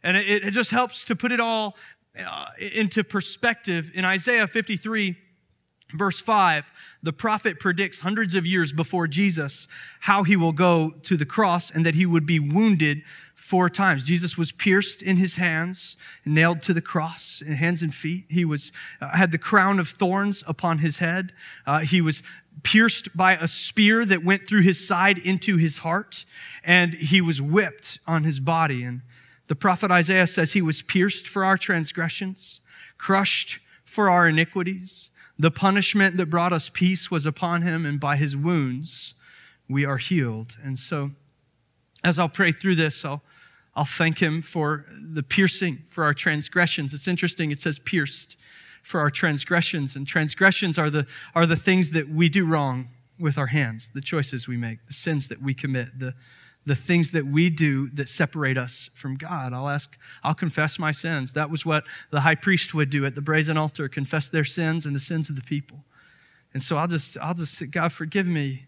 [0.03, 1.77] and it, it just helps to put it all
[2.19, 3.91] uh, into perspective.
[3.93, 5.15] In Isaiah 53,
[5.94, 6.64] Verse 5,
[7.03, 9.66] the prophet predicts hundreds of years before Jesus
[10.00, 13.03] how he will go to the cross and that he would be wounded
[13.35, 14.05] four times.
[14.05, 18.24] Jesus was pierced in his hands, nailed to the cross hands and feet.
[18.29, 21.33] He was uh, had the crown of thorns upon his head.
[21.66, 22.22] Uh, he was
[22.62, 26.24] pierced by a spear that went through his side into his heart,
[26.62, 28.85] and he was whipped on his body.
[28.85, 29.03] And
[29.48, 32.61] the prophet Isaiah says he was pierced for our transgressions,
[32.98, 35.11] crushed for our iniquities.
[35.40, 39.14] The punishment that brought us peace was upon him, and by his wounds
[39.70, 40.59] we are healed.
[40.62, 41.12] And so,
[42.05, 43.22] as I'll pray through this, I'll,
[43.74, 46.92] I'll thank him for the piercing for our transgressions.
[46.92, 48.37] It's interesting, it says pierced
[48.83, 53.38] for our transgressions, and transgressions are the, are the things that we do wrong with
[53.38, 56.12] our hands, the choices we make, the sins that we commit, the,
[56.66, 59.53] the things that we do that separate us from God.
[59.53, 61.33] I'll ask, I'll confess my sins.
[61.33, 64.85] That was what the high priest would do at the brazen altar, confess their sins
[64.85, 65.85] and the sins of the people.
[66.53, 68.66] And so I'll just, I'll just say, God, forgive me.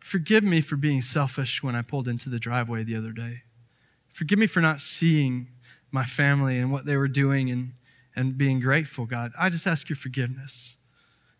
[0.00, 3.42] Forgive me for being selfish when I pulled into the driveway the other day.
[4.08, 5.48] Forgive me for not seeing
[5.90, 7.72] my family and what they were doing and,
[8.16, 9.32] and being grateful, God.
[9.38, 10.76] I just ask your forgiveness.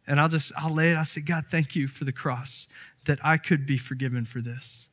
[0.06, 0.96] And I'll just, I'll lay it.
[0.96, 2.66] I say, God, thank you for the cross
[3.06, 4.88] that I could be forgiven for this.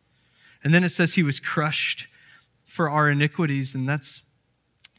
[0.63, 2.07] And then it says he was crushed
[2.65, 4.21] for our iniquities, and that's,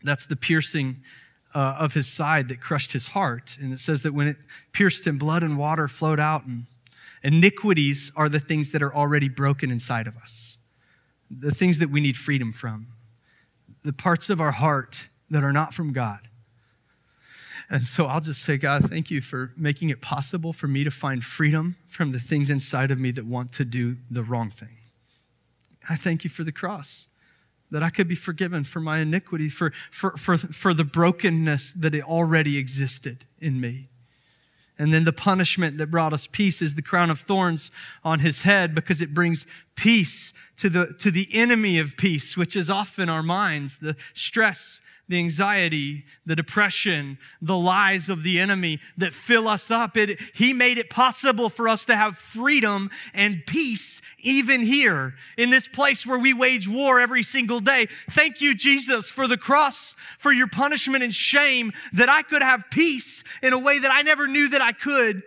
[0.02, 1.02] that's the piercing
[1.54, 3.58] uh, of his side that crushed his heart.
[3.60, 4.36] And it says that when it
[4.72, 6.66] pierced him, blood and water flowed out, and
[7.22, 10.56] iniquities are the things that are already broken inside of us,
[11.30, 12.88] the things that we need freedom from,
[13.84, 16.20] the parts of our heart that are not from God.
[17.68, 20.90] And so I'll just say, God, thank you for making it possible for me to
[20.90, 24.79] find freedom from the things inside of me that want to do the wrong thing.
[25.90, 27.09] I thank you for the cross,
[27.72, 31.96] that I could be forgiven for my iniquity, for, for, for, for the brokenness that
[31.96, 33.88] it already existed in me.
[34.79, 37.72] And then the punishment that brought us peace is the crown of thorns
[38.05, 42.55] on his head because it brings peace to the, to the enemy of peace, which
[42.55, 48.78] is often our minds, the stress the anxiety, the depression, the lies of the enemy
[48.96, 49.96] that fill us up.
[49.96, 55.50] It, he made it possible for us to have freedom and peace even here in
[55.50, 57.88] this place where we wage war every single day.
[58.12, 62.70] Thank you, Jesus, for the cross, for your punishment and shame that I could have
[62.70, 65.24] peace in a way that I never knew that I could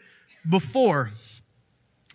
[0.49, 1.11] before.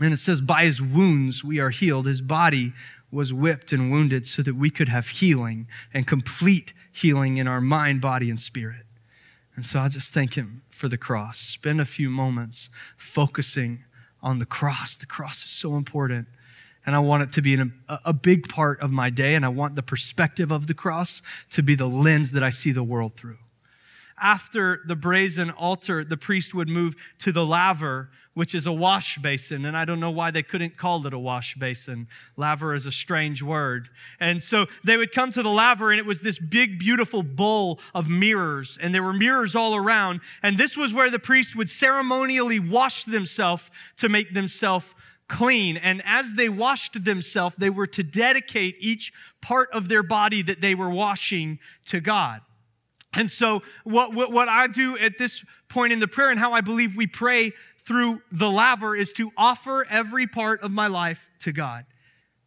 [0.01, 2.07] And it says, by his wounds we are healed.
[2.07, 2.73] His body
[3.11, 7.61] was whipped and wounded so that we could have healing and complete healing in our
[7.61, 8.85] mind, body, and spirit.
[9.55, 11.39] And so I just thank Him for the cross.
[11.39, 13.85] Spend a few moments focusing
[14.23, 14.97] on the cross.
[14.97, 16.29] The cross is so important.
[16.87, 17.69] And I want it to be a,
[18.05, 19.35] a big part of my day.
[19.35, 22.73] And I want the perspective of the cross to be the lens that I see
[22.73, 23.39] the world through.
[24.21, 29.19] After the brazen altar, the priest would move to the laver, which is a wash
[29.19, 29.65] basin.
[29.65, 32.07] And I don't know why they couldn't call it a wash basin.
[32.37, 33.89] Laver is a strange word.
[34.21, 37.81] And so they would come to the laver, and it was this big, beautiful bowl
[37.95, 38.79] of mirrors.
[38.81, 40.21] And there were mirrors all around.
[40.43, 44.87] And this was where the priest would ceremonially wash themselves to make themselves
[45.29, 45.77] clean.
[45.77, 50.61] And as they washed themselves, they were to dedicate each part of their body that
[50.61, 52.41] they were washing to God.
[53.15, 56.53] And so, what, what, what I do at this point in the prayer and how
[56.53, 57.53] I believe we pray
[57.87, 61.87] through the laver is to offer every part of my life to God,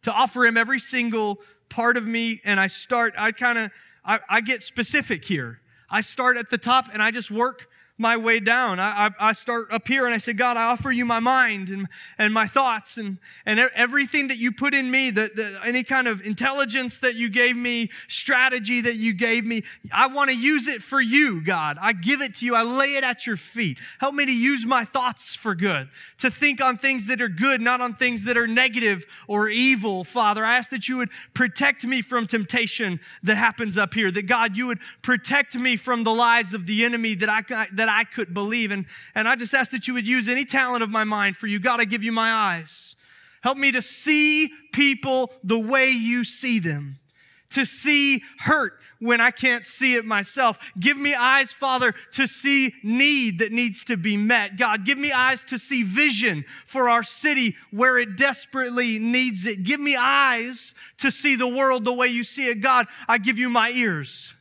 [0.02, 2.40] to offer Him every single part of me.
[2.44, 3.70] And I start, I kind of,
[4.04, 5.60] I, I get specific here.
[5.90, 7.68] I start at the top and I just work
[8.02, 8.78] my way down.
[8.80, 11.70] I, I, I, start up here and I say, God, I offer you my mind
[11.70, 11.88] and,
[12.18, 16.08] and my thoughts and, and everything that you put in me, the, the, any kind
[16.08, 19.62] of intelligence that you gave me, strategy that you gave me.
[19.92, 21.78] I want to use it for you, God.
[21.80, 22.54] I give it to you.
[22.56, 23.78] I lay it at your feet.
[23.98, 25.88] Help me to use my thoughts for good,
[26.18, 30.02] to think on things that are good, not on things that are negative or evil,
[30.02, 30.44] Father.
[30.44, 34.56] I ask that you would protect me from temptation that happens up here, that God,
[34.56, 38.32] you would protect me from the lies of the enemy that I, that I could
[38.34, 38.70] believe.
[38.70, 41.46] And, and I just ask that you would use any talent of my mind for
[41.46, 41.58] you.
[41.58, 42.96] God, I give you my eyes.
[43.42, 46.98] Help me to see people the way you see them,
[47.50, 50.58] to see hurt when I can't see it myself.
[50.78, 54.56] Give me eyes, Father, to see need that needs to be met.
[54.56, 59.64] God, give me eyes to see vision for our city where it desperately needs it.
[59.64, 62.60] Give me eyes to see the world the way you see it.
[62.60, 64.34] God, I give you my ears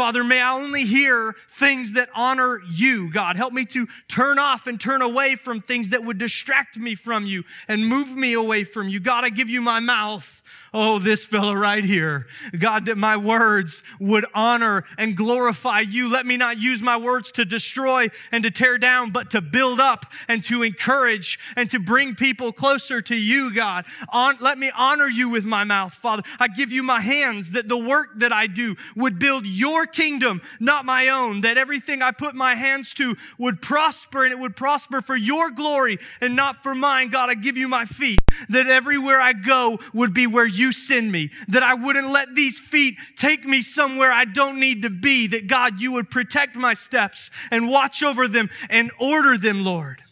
[0.00, 3.36] Father, may I only hear things that honor you, God.
[3.36, 7.26] Help me to turn off and turn away from things that would distract me from
[7.26, 8.98] you and move me away from you.
[8.98, 10.39] God, I give you my mouth.
[10.72, 12.26] Oh, this fella right here.
[12.56, 16.08] God, that my words would honor and glorify you.
[16.08, 19.80] Let me not use my words to destroy and to tear down, but to build
[19.80, 23.84] up and to encourage and to bring people closer to you, God.
[24.10, 26.22] On, let me honor you with my mouth, Father.
[26.38, 30.40] I give you my hands that the work that I do would build your kingdom,
[30.60, 31.40] not my own.
[31.40, 35.50] That everything I put my hands to would prosper and it would prosper for your
[35.50, 37.10] glory and not for mine.
[37.10, 40.70] God, I give you my feet, that everywhere I go would be where you you
[40.70, 44.90] send me, that I wouldn't let these feet take me somewhere I don't need to
[44.90, 49.64] be, that God, you would protect my steps and watch over them and order them,
[49.64, 50.02] Lord.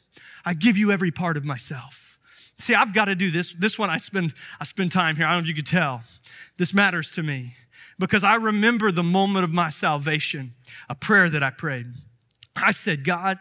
[0.44, 2.18] I give you every part of myself.
[2.58, 3.52] See, I've got to do this.
[3.52, 5.26] This one I spend I spend time here.
[5.26, 6.02] I don't know if you could tell.
[6.56, 7.54] This matters to me
[7.98, 10.54] because I remember the moment of my salvation,
[10.88, 11.86] a prayer that I prayed.
[12.56, 13.38] I said, God,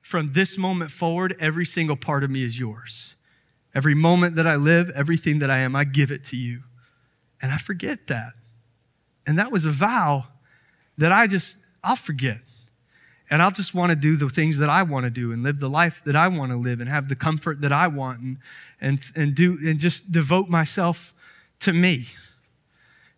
[0.00, 3.15] from this moment forward, every single part of me is yours.
[3.76, 6.62] Every moment that I live, everything that I am, I give it to you.
[7.42, 8.32] And I forget that.
[9.26, 10.24] And that was a vow
[10.96, 12.38] that I just, I'll forget.
[13.28, 15.60] And I'll just want to do the things that I want to do and live
[15.60, 18.38] the life that I want to live and have the comfort that I want and,
[18.80, 21.12] and, and, do, and just devote myself
[21.60, 22.06] to me.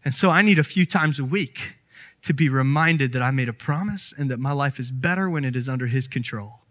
[0.05, 1.77] And so I need a few times a week
[2.23, 5.45] to be reminded that I made a promise and that my life is better when
[5.45, 6.63] it is under His control.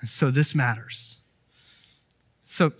[0.00, 1.15] And so this matters.
[2.56, 2.72] So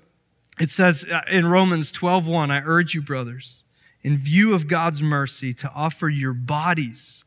[0.59, 3.59] it says uh, in Romans 12:1, I urge you, brothers,
[4.03, 7.25] in view of God's mercy, to offer your bodies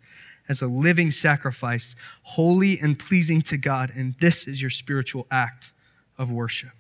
[0.48, 5.74] as a living sacrifice, holy and pleasing to God, and this is your spiritual act
[6.18, 6.72] of worship.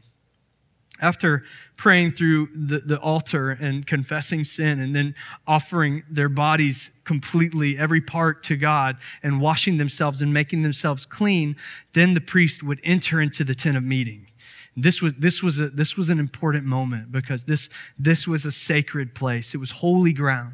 [0.99, 1.43] After
[1.77, 5.13] praying through the, the altar and confessing sin and then
[5.45, 11.55] offering their bodies completely, every part to God, and washing themselves and making themselves clean,
[11.93, 14.28] then the priest would enter into the tent of meeting.
[14.75, 18.51] This was, this was, a, this was an important moment because this, this was a
[18.51, 19.53] sacred place.
[19.53, 20.53] It was holy ground.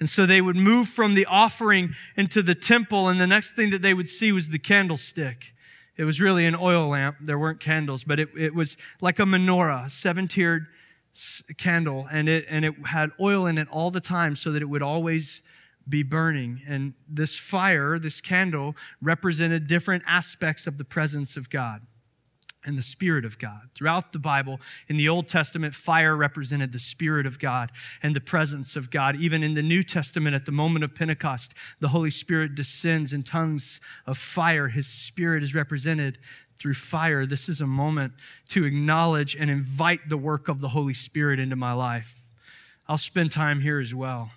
[0.00, 3.70] And so they would move from the offering into the temple, and the next thing
[3.70, 5.54] that they would see was the candlestick.
[5.96, 7.16] It was really an oil lamp.
[7.20, 10.66] There weren't candles, but it, it was like a menorah, seven tiered
[11.56, 14.68] candle, and it, and it had oil in it all the time so that it
[14.68, 15.42] would always
[15.88, 16.62] be burning.
[16.66, 21.82] And this fire, this candle, represented different aspects of the presence of God
[22.64, 23.68] and the Spirit of God.
[23.74, 27.70] Throughout the Bible, in the Old Testament, fire represented the Spirit of God
[28.02, 29.16] and the presence of God.
[29.16, 33.22] Even in the New Testament, at the moment of Pentecost, the Holy Spirit descends in
[33.22, 34.68] tongues of fire.
[34.68, 36.18] His Spirit is represented
[36.56, 37.26] through fire.
[37.26, 38.12] This is a moment
[38.48, 42.30] to acknowledge and invite the work of the Holy Spirit into my life.
[42.88, 44.30] I'll spend time here as well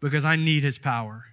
[0.00, 1.26] because I need His power.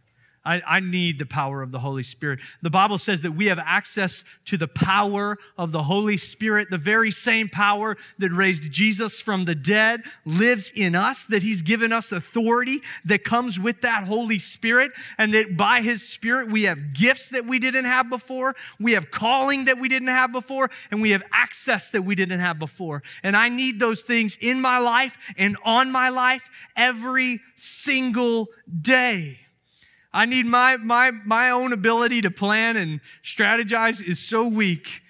[0.44, 2.40] I, I, need the power of the Holy Spirit.
[2.64, 6.72] The Bible says that we have access to the power of the Holy Spirit.
[6.72, 11.62] The very same power that raised Jesus from the dead lives in us, that He's
[11.62, 16.64] given us authority that comes with that Holy Spirit, and that by His Spirit we
[16.64, 20.72] have gifts that we didn't have before, we have calling that we didn't have before,
[20.90, 23.04] and we have access that we didn't have before.
[23.22, 28.48] And I need those things in my life and on my life every single
[28.82, 29.38] day.
[30.14, 35.02] I need my, my, my own ability to plan and strategize is so weak.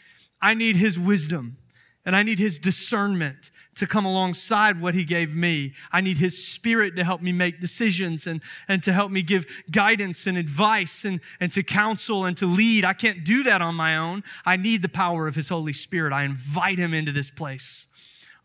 [0.42, 1.58] I need his wisdom
[2.06, 5.74] and I need his discernment to come alongside what he gave me.
[5.92, 9.46] I need his spirit to help me make decisions and, and to help me give
[9.72, 12.86] guidance and advice and, and to counsel and to lead.
[12.86, 14.24] I can't do that on my own.
[14.46, 16.14] I need the power of his Holy Spirit.
[16.14, 17.88] I invite him into this place.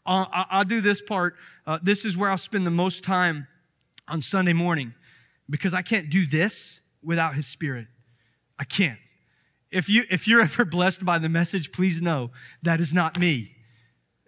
[0.06, 1.34] I'll, I'll do this part.
[1.66, 3.48] Uh, this is where I'll spend the most time
[4.08, 4.94] on Sunday morning
[5.48, 7.86] because I can't do this without His Spirit.
[8.58, 8.98] I can't.
[9.70, 12.30] If, you, if you're ever blessed by the message, please know
[12.62, 13.52] that is not me.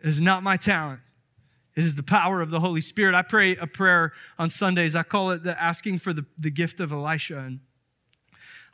[0.03, 1.01] It is not my talent.
[1.77, 3.15] It is the power of the Holy Spirit.
[3.15, 4.97] I pray a prayer on Sundays.
[4.97, 7.39] I call it the asking for the, the gift of Elisha.
[7.39, 7.61] And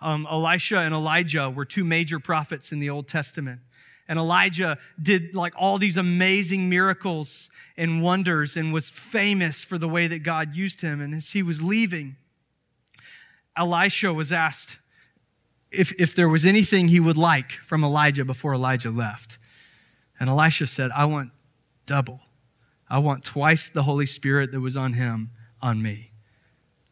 [0.01, 3.61] um, Elisha and Elijah were two major prophets in the Old Testament.
[4.09, 9.89] And Elijah did like all these amazing miracles and wonders and was famous for the
[9.89, 11.01] way that God used him.
[11.01, 12.17] And as he was leaving,
[13.57, 14.79] Elisha was asked
[15.71, 19.39] if, if there was anything he would like from Elijah before Elijah left.
[20.19, 21.31] And Elisha said, I want
[21.87, 22.21] double.
[22.89, 25.31] I want twice the Holy Spirit that was on him
[25.61, 26.11] on me.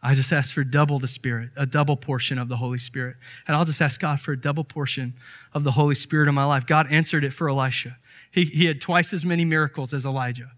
[0.03, 3.17] I just ask for double the Spirit, a double portion of the Holy Spirit.
[3.47, 5.15] And I'll just ask God for a double portion
[5.55, 6.67] of the Holy Spirit in my life.
[6.67, 7.99] God answered it for Elisha.
[8.33, 10.51] He, he had twice as many miracles as Elijah.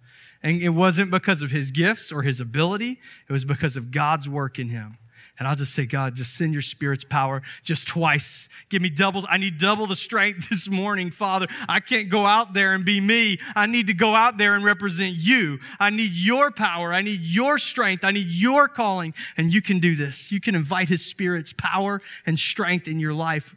[0.43, 4.29] And it wasn't because of his gifts or his ability, it was because of God's
[4.29, 4.97] work in him.
[5.39, 8.49] And I'll just say, God, just send your spirit's power just twice.
[8.69, 9.27] Give me double.
[9.29, 11.49] I need double the strength this morning, Father.
[11.69, 13.41] I can't go out there and be me.
[13.57, 15.59] I need to go out there and represent you.
[15.81, 16.93] I need your power.
[16.93, 18.05] I need your strength.
[18.05, 19.13] I need your calling.
[19.37, 20.31] And you can do this.
[20.31, 23.57] You can invite his spirit's power and strength in your life.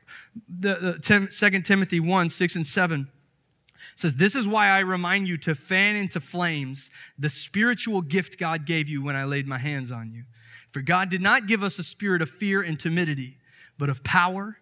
[0.59, 3.07] The, the 2 Timothy 1 6 and 7
[3.95, 8.65] says, This is why I remind you to fan into flames the spiritual gift God
[8.65, 10.23] gave you when I laid my hands on you.
[10.77, 13.39] For God did not give us a spirit of fear and timidity,
[13.79, 14.59] but of power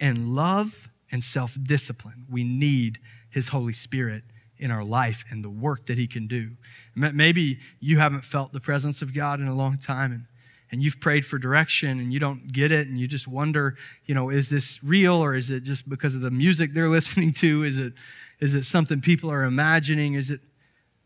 [0.00, 2.24] and love and self discipline.
[2.30, 2.98] We need
[3.28, 4.22] His Holy Spirit
[4.56, 6.52] in our life and the work that He can do.
[6.94, 10.24] Maybe you haven't felt the presence of God in a long time and,
[10.72, 14.14] and you've prayed for direction and you don't get it and you just wonder, you
[14.14, 17.64] know, is this real or is it just because of the music they're listening to?
[17.64, 17.92] Is it,
[18.40, 20.14] is it something people are imagining?
[20.14, 20.40] Is it,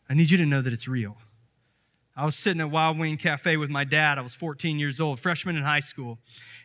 [0.08, 1.16] I need you to know that it's real.
[2.16, 4.18] I was sitting at Wild Wing Cafe with my dad.
[4.18, 6.18] I was 14 years old, freshman in high school.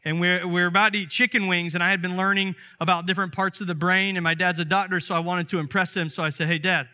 [0.05, 3.33] And we're, we're about to eat chicken wings, and I had been learning about different
[3.33, 4.15] parts of the brain.
[4.15, 6.09] And my dad's a doctor, so I wanted to impress him.
[6.09, 6.87] So I said, Hey, dad,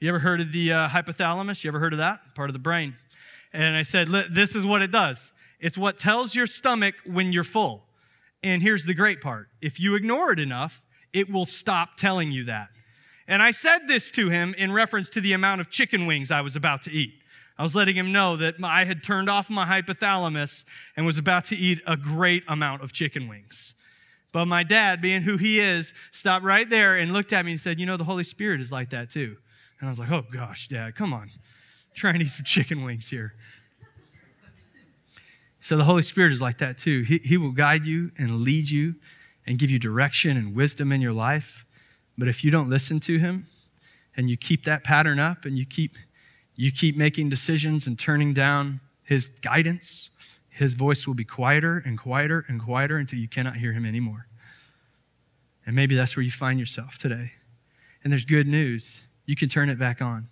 [0.00, 1.62] you ever heard of the uh, hypothalamus?
[1.62, 2.20] You ever heard of that?
[2.34, 2.96] Part of the brain.
[3.52, 7.44] And I said, This is what it does it's what tells your stomach when you're
[7.44, 7.84] full.
[8.42, 10.82] And here's the great part if you ignore it enough,
[11.12, 12.68] it will stop telling you that.
[13.26, 16.42] And I said this to him in reference to the amount of chicken wings I
[16.42, 17.14] was about to eat.
[17.56, 20.64] I was letting him know that I had turned off my hypothalamus
[20.96, 23.74] and was about to eat a great amount of chicken wings.
[24.32, 27.60] But my dad, being who he is, stopped right there and looked at me and
[27.60, 29.36] said, You know, the Holy Spirit is like that too.
[29.78, 31.30] And I was like, Oh gosh, dad, come on.
[31.94, 33.34] Try and eat some chicken wings here.
[35.60, 37.02] So the Holy Spirit is like that too.
[37.02, 38.96] He, he will guide you and lead you
[39.46, 41.64] and give you direction and wisdom in your life.
[42.18, 43.46] But if you don't listen to him
[44.16, 45.96] and you keep that pattern up and you keep
[46.56, 50.10] you keep making decisions and turning down his guidance,
[50.48, 54.26] his voice will be quieter and quieter and quieter until you cannot hear him anymore.
[55.66, 57.32] And maybe that's where you find yourself today.
[58.02, 59.02] And there's good news.
[59.26, 60.28] You can turn it back on.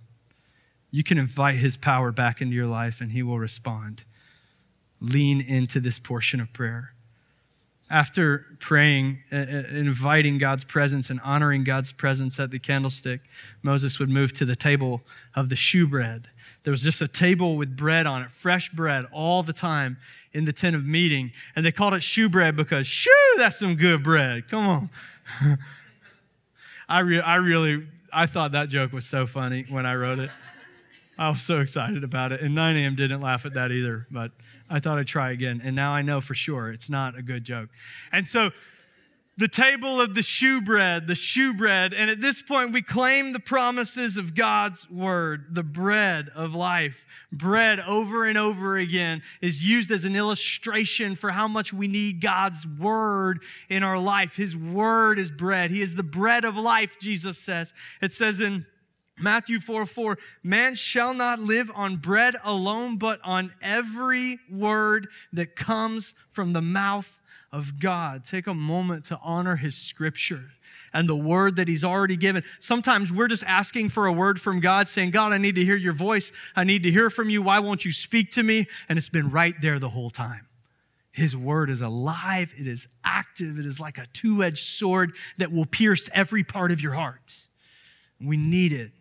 [0.90, 4.04] You can invite his power back into your life and he will respond.
[5.00, 6.92] Lean into this portion of prayer
[7.92, 13.20] after praying, uh, inviting God's presence and honoring God's presence at the candlestick,
[13.62, 15.02] Moses would move to the table
[15.36, 16.28] of the shewbread.
[16.64, 19.98] There was just a table with bread on it, fresh bread all the time
[20.32, 21.32] in the tent of meeting.
[21.54, 24.48] And they called it shewbread because, shoo, that's some good bread.
[24.48, 24.90] Come on.
[26.88, 30.30] I, re- I really, I thought that joke was so funny when I wrote it.
[31.18, 32.40] I was so excited about it.
[32.40, 32.96] And 9 a.m.
[32.96, 34.32] didn't laugh at that either, but
[34.72, 35.60] I thought I'd try again.
[35.62, 37.68] And now I know for sure it's not a good joke.
[38.10, 38.50] And so
[39.38, 41.92] the table of the shewbread, the shewbread.
[41.94, 47.04] And at this point, we claim the promises of God's word, the bread of life.
[47.30, 52.20] Bread over and over again is used as an illustration for how much we need
[52.20, 54.36] God's word in our life.
[54.36, 55.70] His word is bread.
[55.70, 57.72] He is the bread of life, Jesus says.
[58.00, 58.66] It says in
[59.18, 65.54] Matthew 4 4, man shall not live on bread alone, but on every word that
[65.54, 67.20] comes from the mouth
[67.52, 68.24] of God.
[68.24, 70.52] Take a moment to honor His scripture
[70.94, 72.42] and the word that He's already given.
[72.58, 75.76] Sometimes we're just asking for a word from God, saying, God, I need to hear
[75.76, 76.32] your voice.
[76.56, 77.42] I need to hear from you.
[77.42, 78.66] Why won't you speak to me?
[78.88, 80.48] And it's been right there the whole time.
[81.12, 85.52] His word is alive, it is active, it is like a two edged sword that
[85.52, 87.48] will pierce every part of your heart.
[88.18, 88.92] We need it.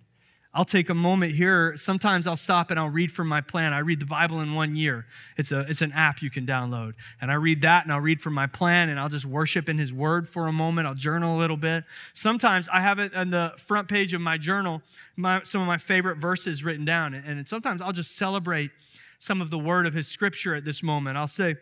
[0.54, 1.78] I'll take a moment here.
[1.78, 3.72] Sometimes I'll stop and I'll read from my plan.
[3.72, 5.06] I read the Bible in one year.
[5.38, 6.94] It's, a, it's an app you can download.
[7.22, 9.78] And I read that and I'll read from my plan and I'll just worship in
[9.78, 10.88] His Word for a moment.
[10.88, 11.86] I'll journal a little bit.
[12.14, 14.82] Sometimes I have it on the front page of my journal,
[15.16, 17.14] my, some of my favorite verses written down.
[17.14, 18.72] And sometimes I'll just celebrate
[19.20, 21.16] some of the word of His Scripture at this moment.
[21.16, 21.56] I'll say,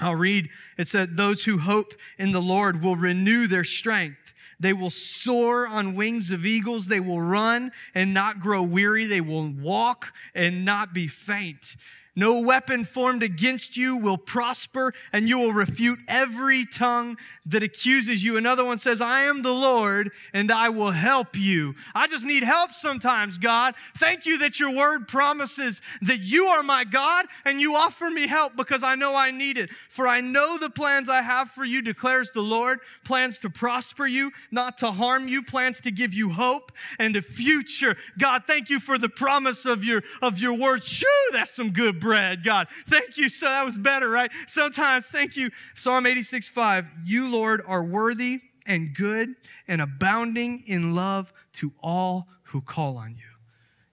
[0.00, 4.27] I'll read, it said, Those who hope in the Lord will renew their strength.
[4.60, 6.86] They will soar on wings of eagles.
[6.86, 9.06] They will run and not grow weary.
[9.06, 11.76] They will walk and not be faint.
[12.18, 17.16] No weapon formed against you will prosper, and you will refute every tongue
[17.46, 18.36] that accuses you.
[18.36, 21.76] Another one says, I am the Lord, and I will help you.
[21.94, 23.76] I just need help sometimes, God.
[23.98, 28.26] Thank you that your word promises that you are my God, and you offer me
[28.26, 29.70] help because I know I need it.
[29.88, 34.08] For I know the plans I have for you, declares the Lord plans to prosper
[34.08, 37.96] you, not to harm you, plans to give you hope and a future.
[38.18, 40.82] God, thank you for the promise of your, of your word.
[40.82, 42.68] Shoo, that's some good bread, God.
[42.88, 43.28] Thank you.
[43.28, 44.30] So that was better, right?
[44.46, 45.50] Sometimes, thank you.
[45.74, 46.86] Psalm 86 5.
[47.04, 49.34] You, Lord, are worthy and good
[49.66, 53.28] and abounding in love to all who call on you.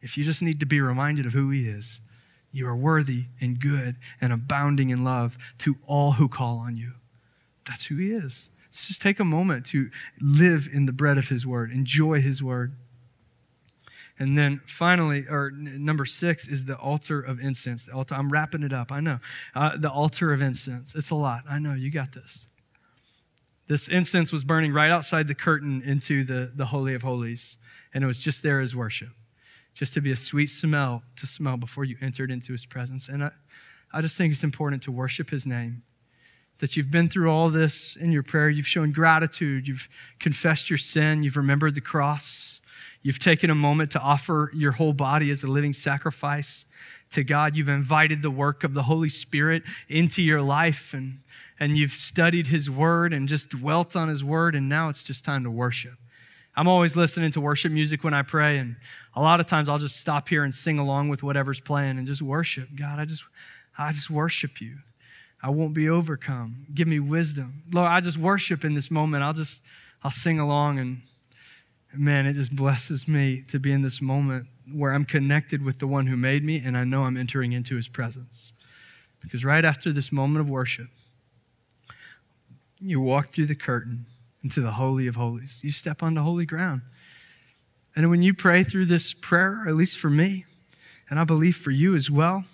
[0.02, 2.00] If you just need to be reminded of who He is,
[2.54, 6.94] you are worthy and good and abounding in love to all who call on you.
[7.68, 8.50] That's who He is.
[8.68, 9.90] Let's just take a moment to
[10.22, 12.78] live in the bread of His word, enjoy His word.
[14.18, 17.86] And then finally, or number six is the altar of incense.
[17.86, 18.92] The altar, I'm wrapping it up.
[18.92, 19.20] I know.
[19.54, 20.96] Uh, the altar of incense.
[20.96, 21.44] It's a lot.
[21.50, 21.74] I know.
[21.74, 22.46] You got this.
[23.68, 27.58] This incense was burning right outside the curtain into the, the Holy of Holies,
[27.94, 29.10] and it was just there as worship,
[29.74, 33.10] just to be a sweet smell to smell before you entered into his presence.
[33.10, 33.32] And I,
[33.92, 35.82] I just think it's important to worship his name.
[36.60, 39.90] That you've been through all this in your prayer, you've shown gratitude, you've
[40.20, 42.62] confessed your sin, you've remembered the cross
[43.06, 46.66] You've taken a moment to offer your whole body as a living sacrifice
[47.12, 47.56] to God.
[47.56, 51.20] You've invited the work of the Holy Spirit into your life and,
[51.60, 55.24] and you've studied His Word and just dwelt on His Word, and now it's just
[55.24, 55.94] time to worship.
[56.56, 58.76] I'm always listening to worship music when I pray, and
[59.16, 62.08] a lot of times I'll just stop here and sing along with whatever's playing and
[62.08, 62.70] just worship.
[62.76, 63.24] God, I just,
[63.78, 64.78] I just worship you.
[65.44, 66.66] I won't be overcome.
[66.74, 67.62] Give me wisdom.
[67.72, 69.22] Lord, I just worship in this moment.
[69.22, 69.62] I'll just,
[70.02, 71.04] I'll sing along and
[71.98, 75.88] man, it just blesses me to be in this moment where I'm connected with the
[75.88, 78.54] one who made me and I know I'm entering into his presence.
[79.22, 80.88] Because right after this moment of worship,
[82.80, 84.06] you walk through the curtain
[84.44, 85.60] into the Holy of Holies.
[85.64, 86.82] You step onto holy ground.
[87.96, 90.46] And when you pray through this prayer, at least for me,
[91.10, 92.46] and I believe for you as well,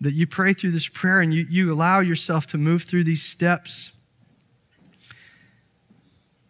[0.00, 3.22] that you pray through this prayer and you, you allow yourself to move through these
[3.22, 3.92] steps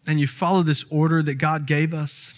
[0.06, 2.34] and you follow this order that God gave us,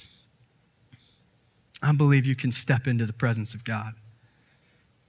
[1.82, 3.94] I believe you can step into the presence of God.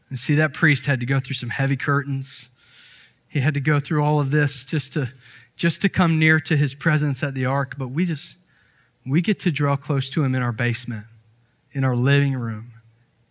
[0.10, 2.50] And see, that priest had to go through some heavy curtains.
[3.28, 5.12] He had to go through all of this just to,
[5.56, 7.76] just to come near to his presence at the ark.
[7.78, 8.36] But we just,
[9.06, 11.06] we get to draw close to him in our basement,
[11.72, 12.72] in our living room,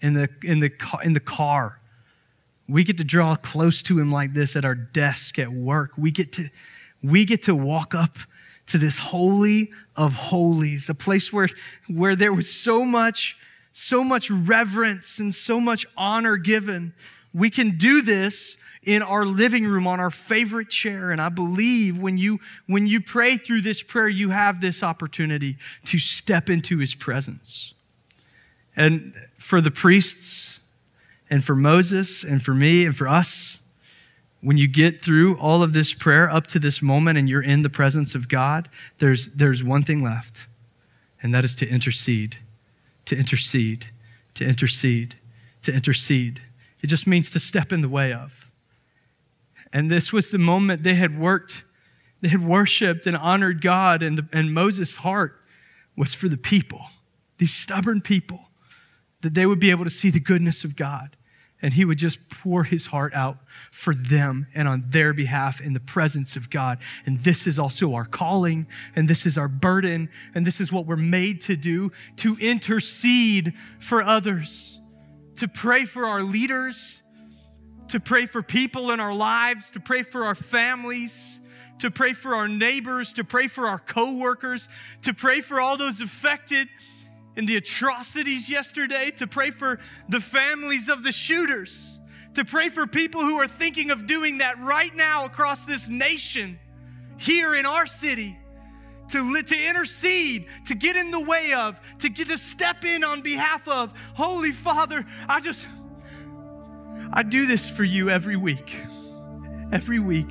[0.01, 0.71] in the, in the,
[1.03, 1.81] in the car.
[2.69, 5.93] We get to draw close to him like this at our desk at work.
[5.97, 6.49] We get to,
[7.03, 8.19] we get to walk up
[8.69, 11.49] to this holy of holies, a place where,
[11.89, 13.37] where there was so much,
[13.73, 16.93] so much reverence and so much honor given.
[17.33, 21.11] We can do this in our living room on our favorite chair.
[21.11, 25.59] And I believe when you, when you pray through this prayer, you have this opportunity
[25.87, 27.75] to step into his presence.
[28.77, 30.61] And for the priests,
[31.29, 33.59] and for Moses, and for me, and for us,
[34.41, 37.63] when you get through all of this prayer up to this moment and you're in
[37.63, 38.69] the presence of God,
[38.99, 40.47] there's, there's one thing left,
[41.23, 42.39] and that is to intercede,
[43.07, 43.87] to intercede,
[44.35, 45.17] to intercede,
[45.63, 46.43] to intercede.
[46.83, 48.51] It just means to step in the way of.
[49.73, 51.65] And this was the moment they had worked
[52.23, 55.39] They had worshiped and honored God, and, the, and Moses' heart
[55.97, 56.81] was for the people,
[57.37, 58.49] these stubborn people,
[59.21, 61.17] that they would be able to see the goodness of God.
[61.61, 63.39] And he would just pour his heart out
[63.77, 66.79] for them and on their behalf in the presence of God.
[67.05, 68.67] And this is also our calling,
[68.97, 73.53] and this is our burden, and this is what we're made to do to intercede
[73.79, 74.81] for others,
[75.37, 77.03] to pray for our leaders,
[77.89, 81.39] to pray for people in our lives, to pray for our families,
[81.79, 84.71] to pray for our neighbors, to pray for our coworkers,
[85.03, 86.67] to pray for all those affected
[87.37, 91.96] in the atrocities yesterday, to pray for the families of the shooters,
[92.37, 96.59] to pray for people who are thinking of doing that right now across this nation,
[97.17, 98.39] here in our city.
[99.13, 103.23] To, to intercede, to get in the way of, to get to step in on
[103.23, 103.93] behalf of.
[104.15, 105.67] Holy Father, I just,
[107.13, 108.77] I do this for you every week.
[109.73, 110.31] Every week.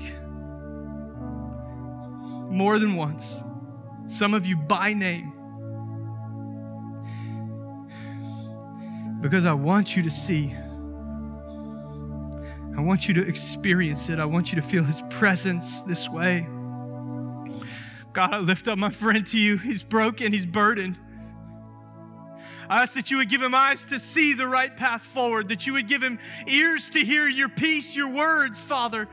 [2.52, 3.40] More than once.
[4.10, 5.32] Some of you by name.
[9.22, 10.54] Because I want you to see.
[12.78, 14.20] I want you to experience it.
[14.20, 16.48] I want you to feel His presence this way.
[18.14, 19.58] God, I lift up my friend to you.
[19.58, 20.98] He's broken, he's burdened.
[22.70, 25.68] I ask that you would give him eyes to see the right path forward, that
[25.68, 26.18] you would give him
[26.48, 29.08] ears to hear your peace, your words, Father,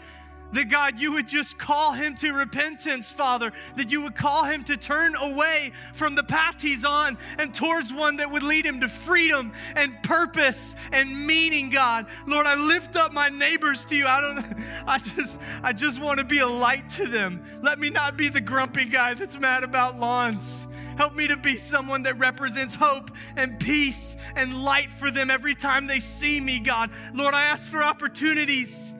[0.53, 4.65] that God, you would just call him to repentance, Father, that you would call him
[4.65, 8.81] to turn away from the path he's on and towards one that would lead him
[8.81, 12.07] to freedom and purpose and meaning, God.
[12.27, 14.07] Lord, I lift up my neighbors to you.
[14.07, 14.33] I don't
[14.87, 17.45] I just I just want to be a light to them.
[17.63, 20.67] Let me not be the grumpy guy that's mad about lawns.
[20.97, 25.55] Help me to be someone that represents hope and peace and light for them every
[25.55, 26.91] time they see me, God.
[27.15, 28.95] Lord, I ask for opportunities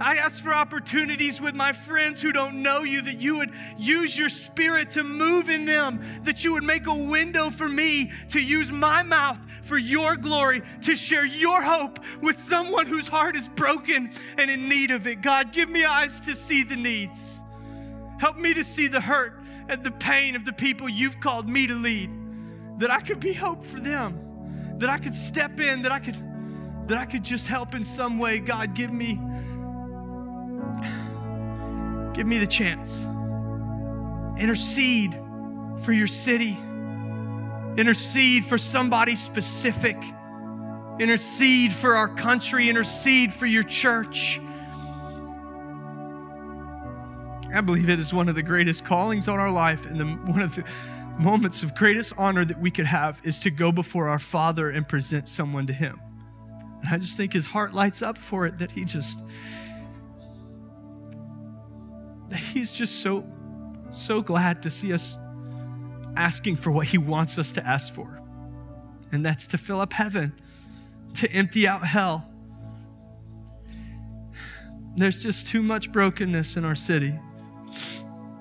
[0.00, 4.16] I ask for opportunities with my friends who don't know you, that you would use
[4.16, 8.40] your spirit to move in them, that you would make a window for me to
[8.40, 13.48] use my mouth for your glory, to share your hope with someone whose heart is
[13.48, 15.20] broken and in need of it.
[15.20, 17.40] God, give me eyes to see the needs.
[18.18, 19.34] Help me to see the hurt
[19.68, 22.10] and the pain of the people you've called me to lead,
[22.78, 26.16] that I could be hope for them, that I could step in, that I could
[26.88, 28.38] that I could just help in some way.
[28.38, 29.20] God, give me
[32.14, 33.02] Give me the chance.
[34.40, 35.18] Intercede
[35.82, 36.58] for your city.
[37.76, 39.96] Intercede for somebody specific.
[40.98, 42.68] Intercede for our country.
[42.68, 44.40] Intercede for your church.
[47.54, 50.42] I believe it is one of the greatest callings on our life and the, one
[50.42, 50.64] of the
[51.18, 54.86] moments of greatest honor that we could have is to go before our Father and
[54.86, 56.00] present someone to Him.
[56.82, 59.24] And I just think His heart lights up for it that He just
[62.28, 63.24] that He's just so,
[63.90, 65.18] so glad to see us
[66.16, 68.20] asking for what He wants us to ask for.
[69.12, 70.32] And that's to fill up heaven,
[71.14, 72.28] to empty out hell.
[74.96, 77.18] There's just too much brokenness in our city.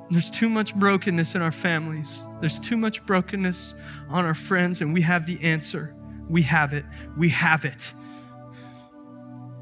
[0.10, 2.24] There's too much brokenness in our families.
[2.40, 3.74] There's too much brokenness
[4.10, 5.94] on our friends, and we have the answer.
[6.30, 6.86] We have it.
[7.18, 7.94] We have it.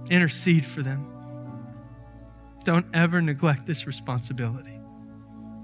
[0.09, 1.14] Intercede for them.
[2.65, 4.79] Don't ever neglect this responsibility.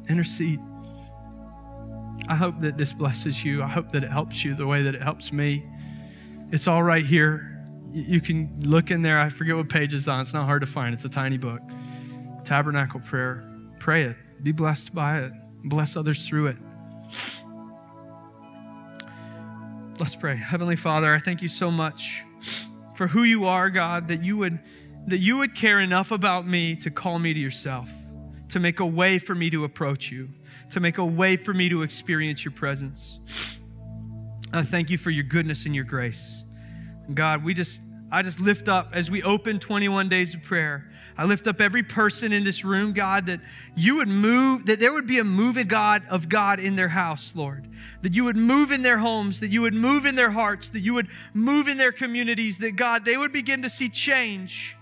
[0.08, 0.62] Intercede.
[2.28, 3.64] I hope that this blesses you.
[3.64, 5.66] I hope that it helps you the way that it helps me.
[6.52, 7.66] It's all right here.
[7.92, 9.20] You can look in there.
[9.20, 10.22] I forget what page it's on.
[10.22, 10.94] It's not hard to find.
[10.94, 11.62] It's a tiny book.
[12.46, 13.44] Tabernacle prayer.
[13.80, 14.16] Pray it.
[14.44, 15.34] Be blessed by it.
[15.64, 16.58] Bless others through it.
[20.00, 20.36] Let's pray.
[20.36, 22.24] Heavenly Father, I thank you so much
[22.96, 24.60] for who you are, God, that you would
[25.08, 27.90] that you would care enough about me to call me to yourself,
[28.50, 30.30] to make a way for me to approach you,
[30.72, 33.20] to make a way for me to experience your presence.
[34.54, 36.44] I thank you for your goodness and your grace.
[37.14, 37.82] God, we just
[38.12, 40.92] I just lift up as we open 21 days of prayer.
[41.18, 43.40] I lift up every person in this room, God, that
[43.76, 46.90] you would move, that there would be a move of God of God in their
[46.90, 47.70] house, Lord.
[48.02, 50.82] That you would move in their homes, that you would move in their hearts, that
[50.82, 54.76] you would move in their communities, that God, they would begin to see change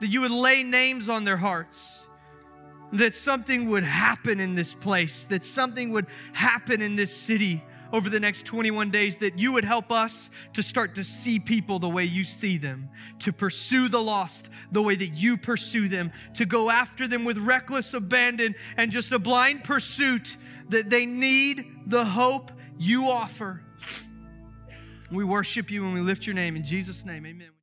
[0.00, 2.04] that you would lay names on their hearts,
[2.92, 8.10] that something would happen in this place, that something would happen in this city over
[8.10, 11.88] the next 21 days, that you would help us to start to see people the
[11.88, 12.88] way you see them,
[13.20, 17.38] to pursue the lost the way that you pursue them, to go after them with
[17.38, 20.36] reckless abandon and just a blind pursuit
[20.68, 23.62] that they need the hope you offer.
[25.10, 27.24] We worship you and we lift your name in Jesus' name.
[27.26, 27.55] Amen.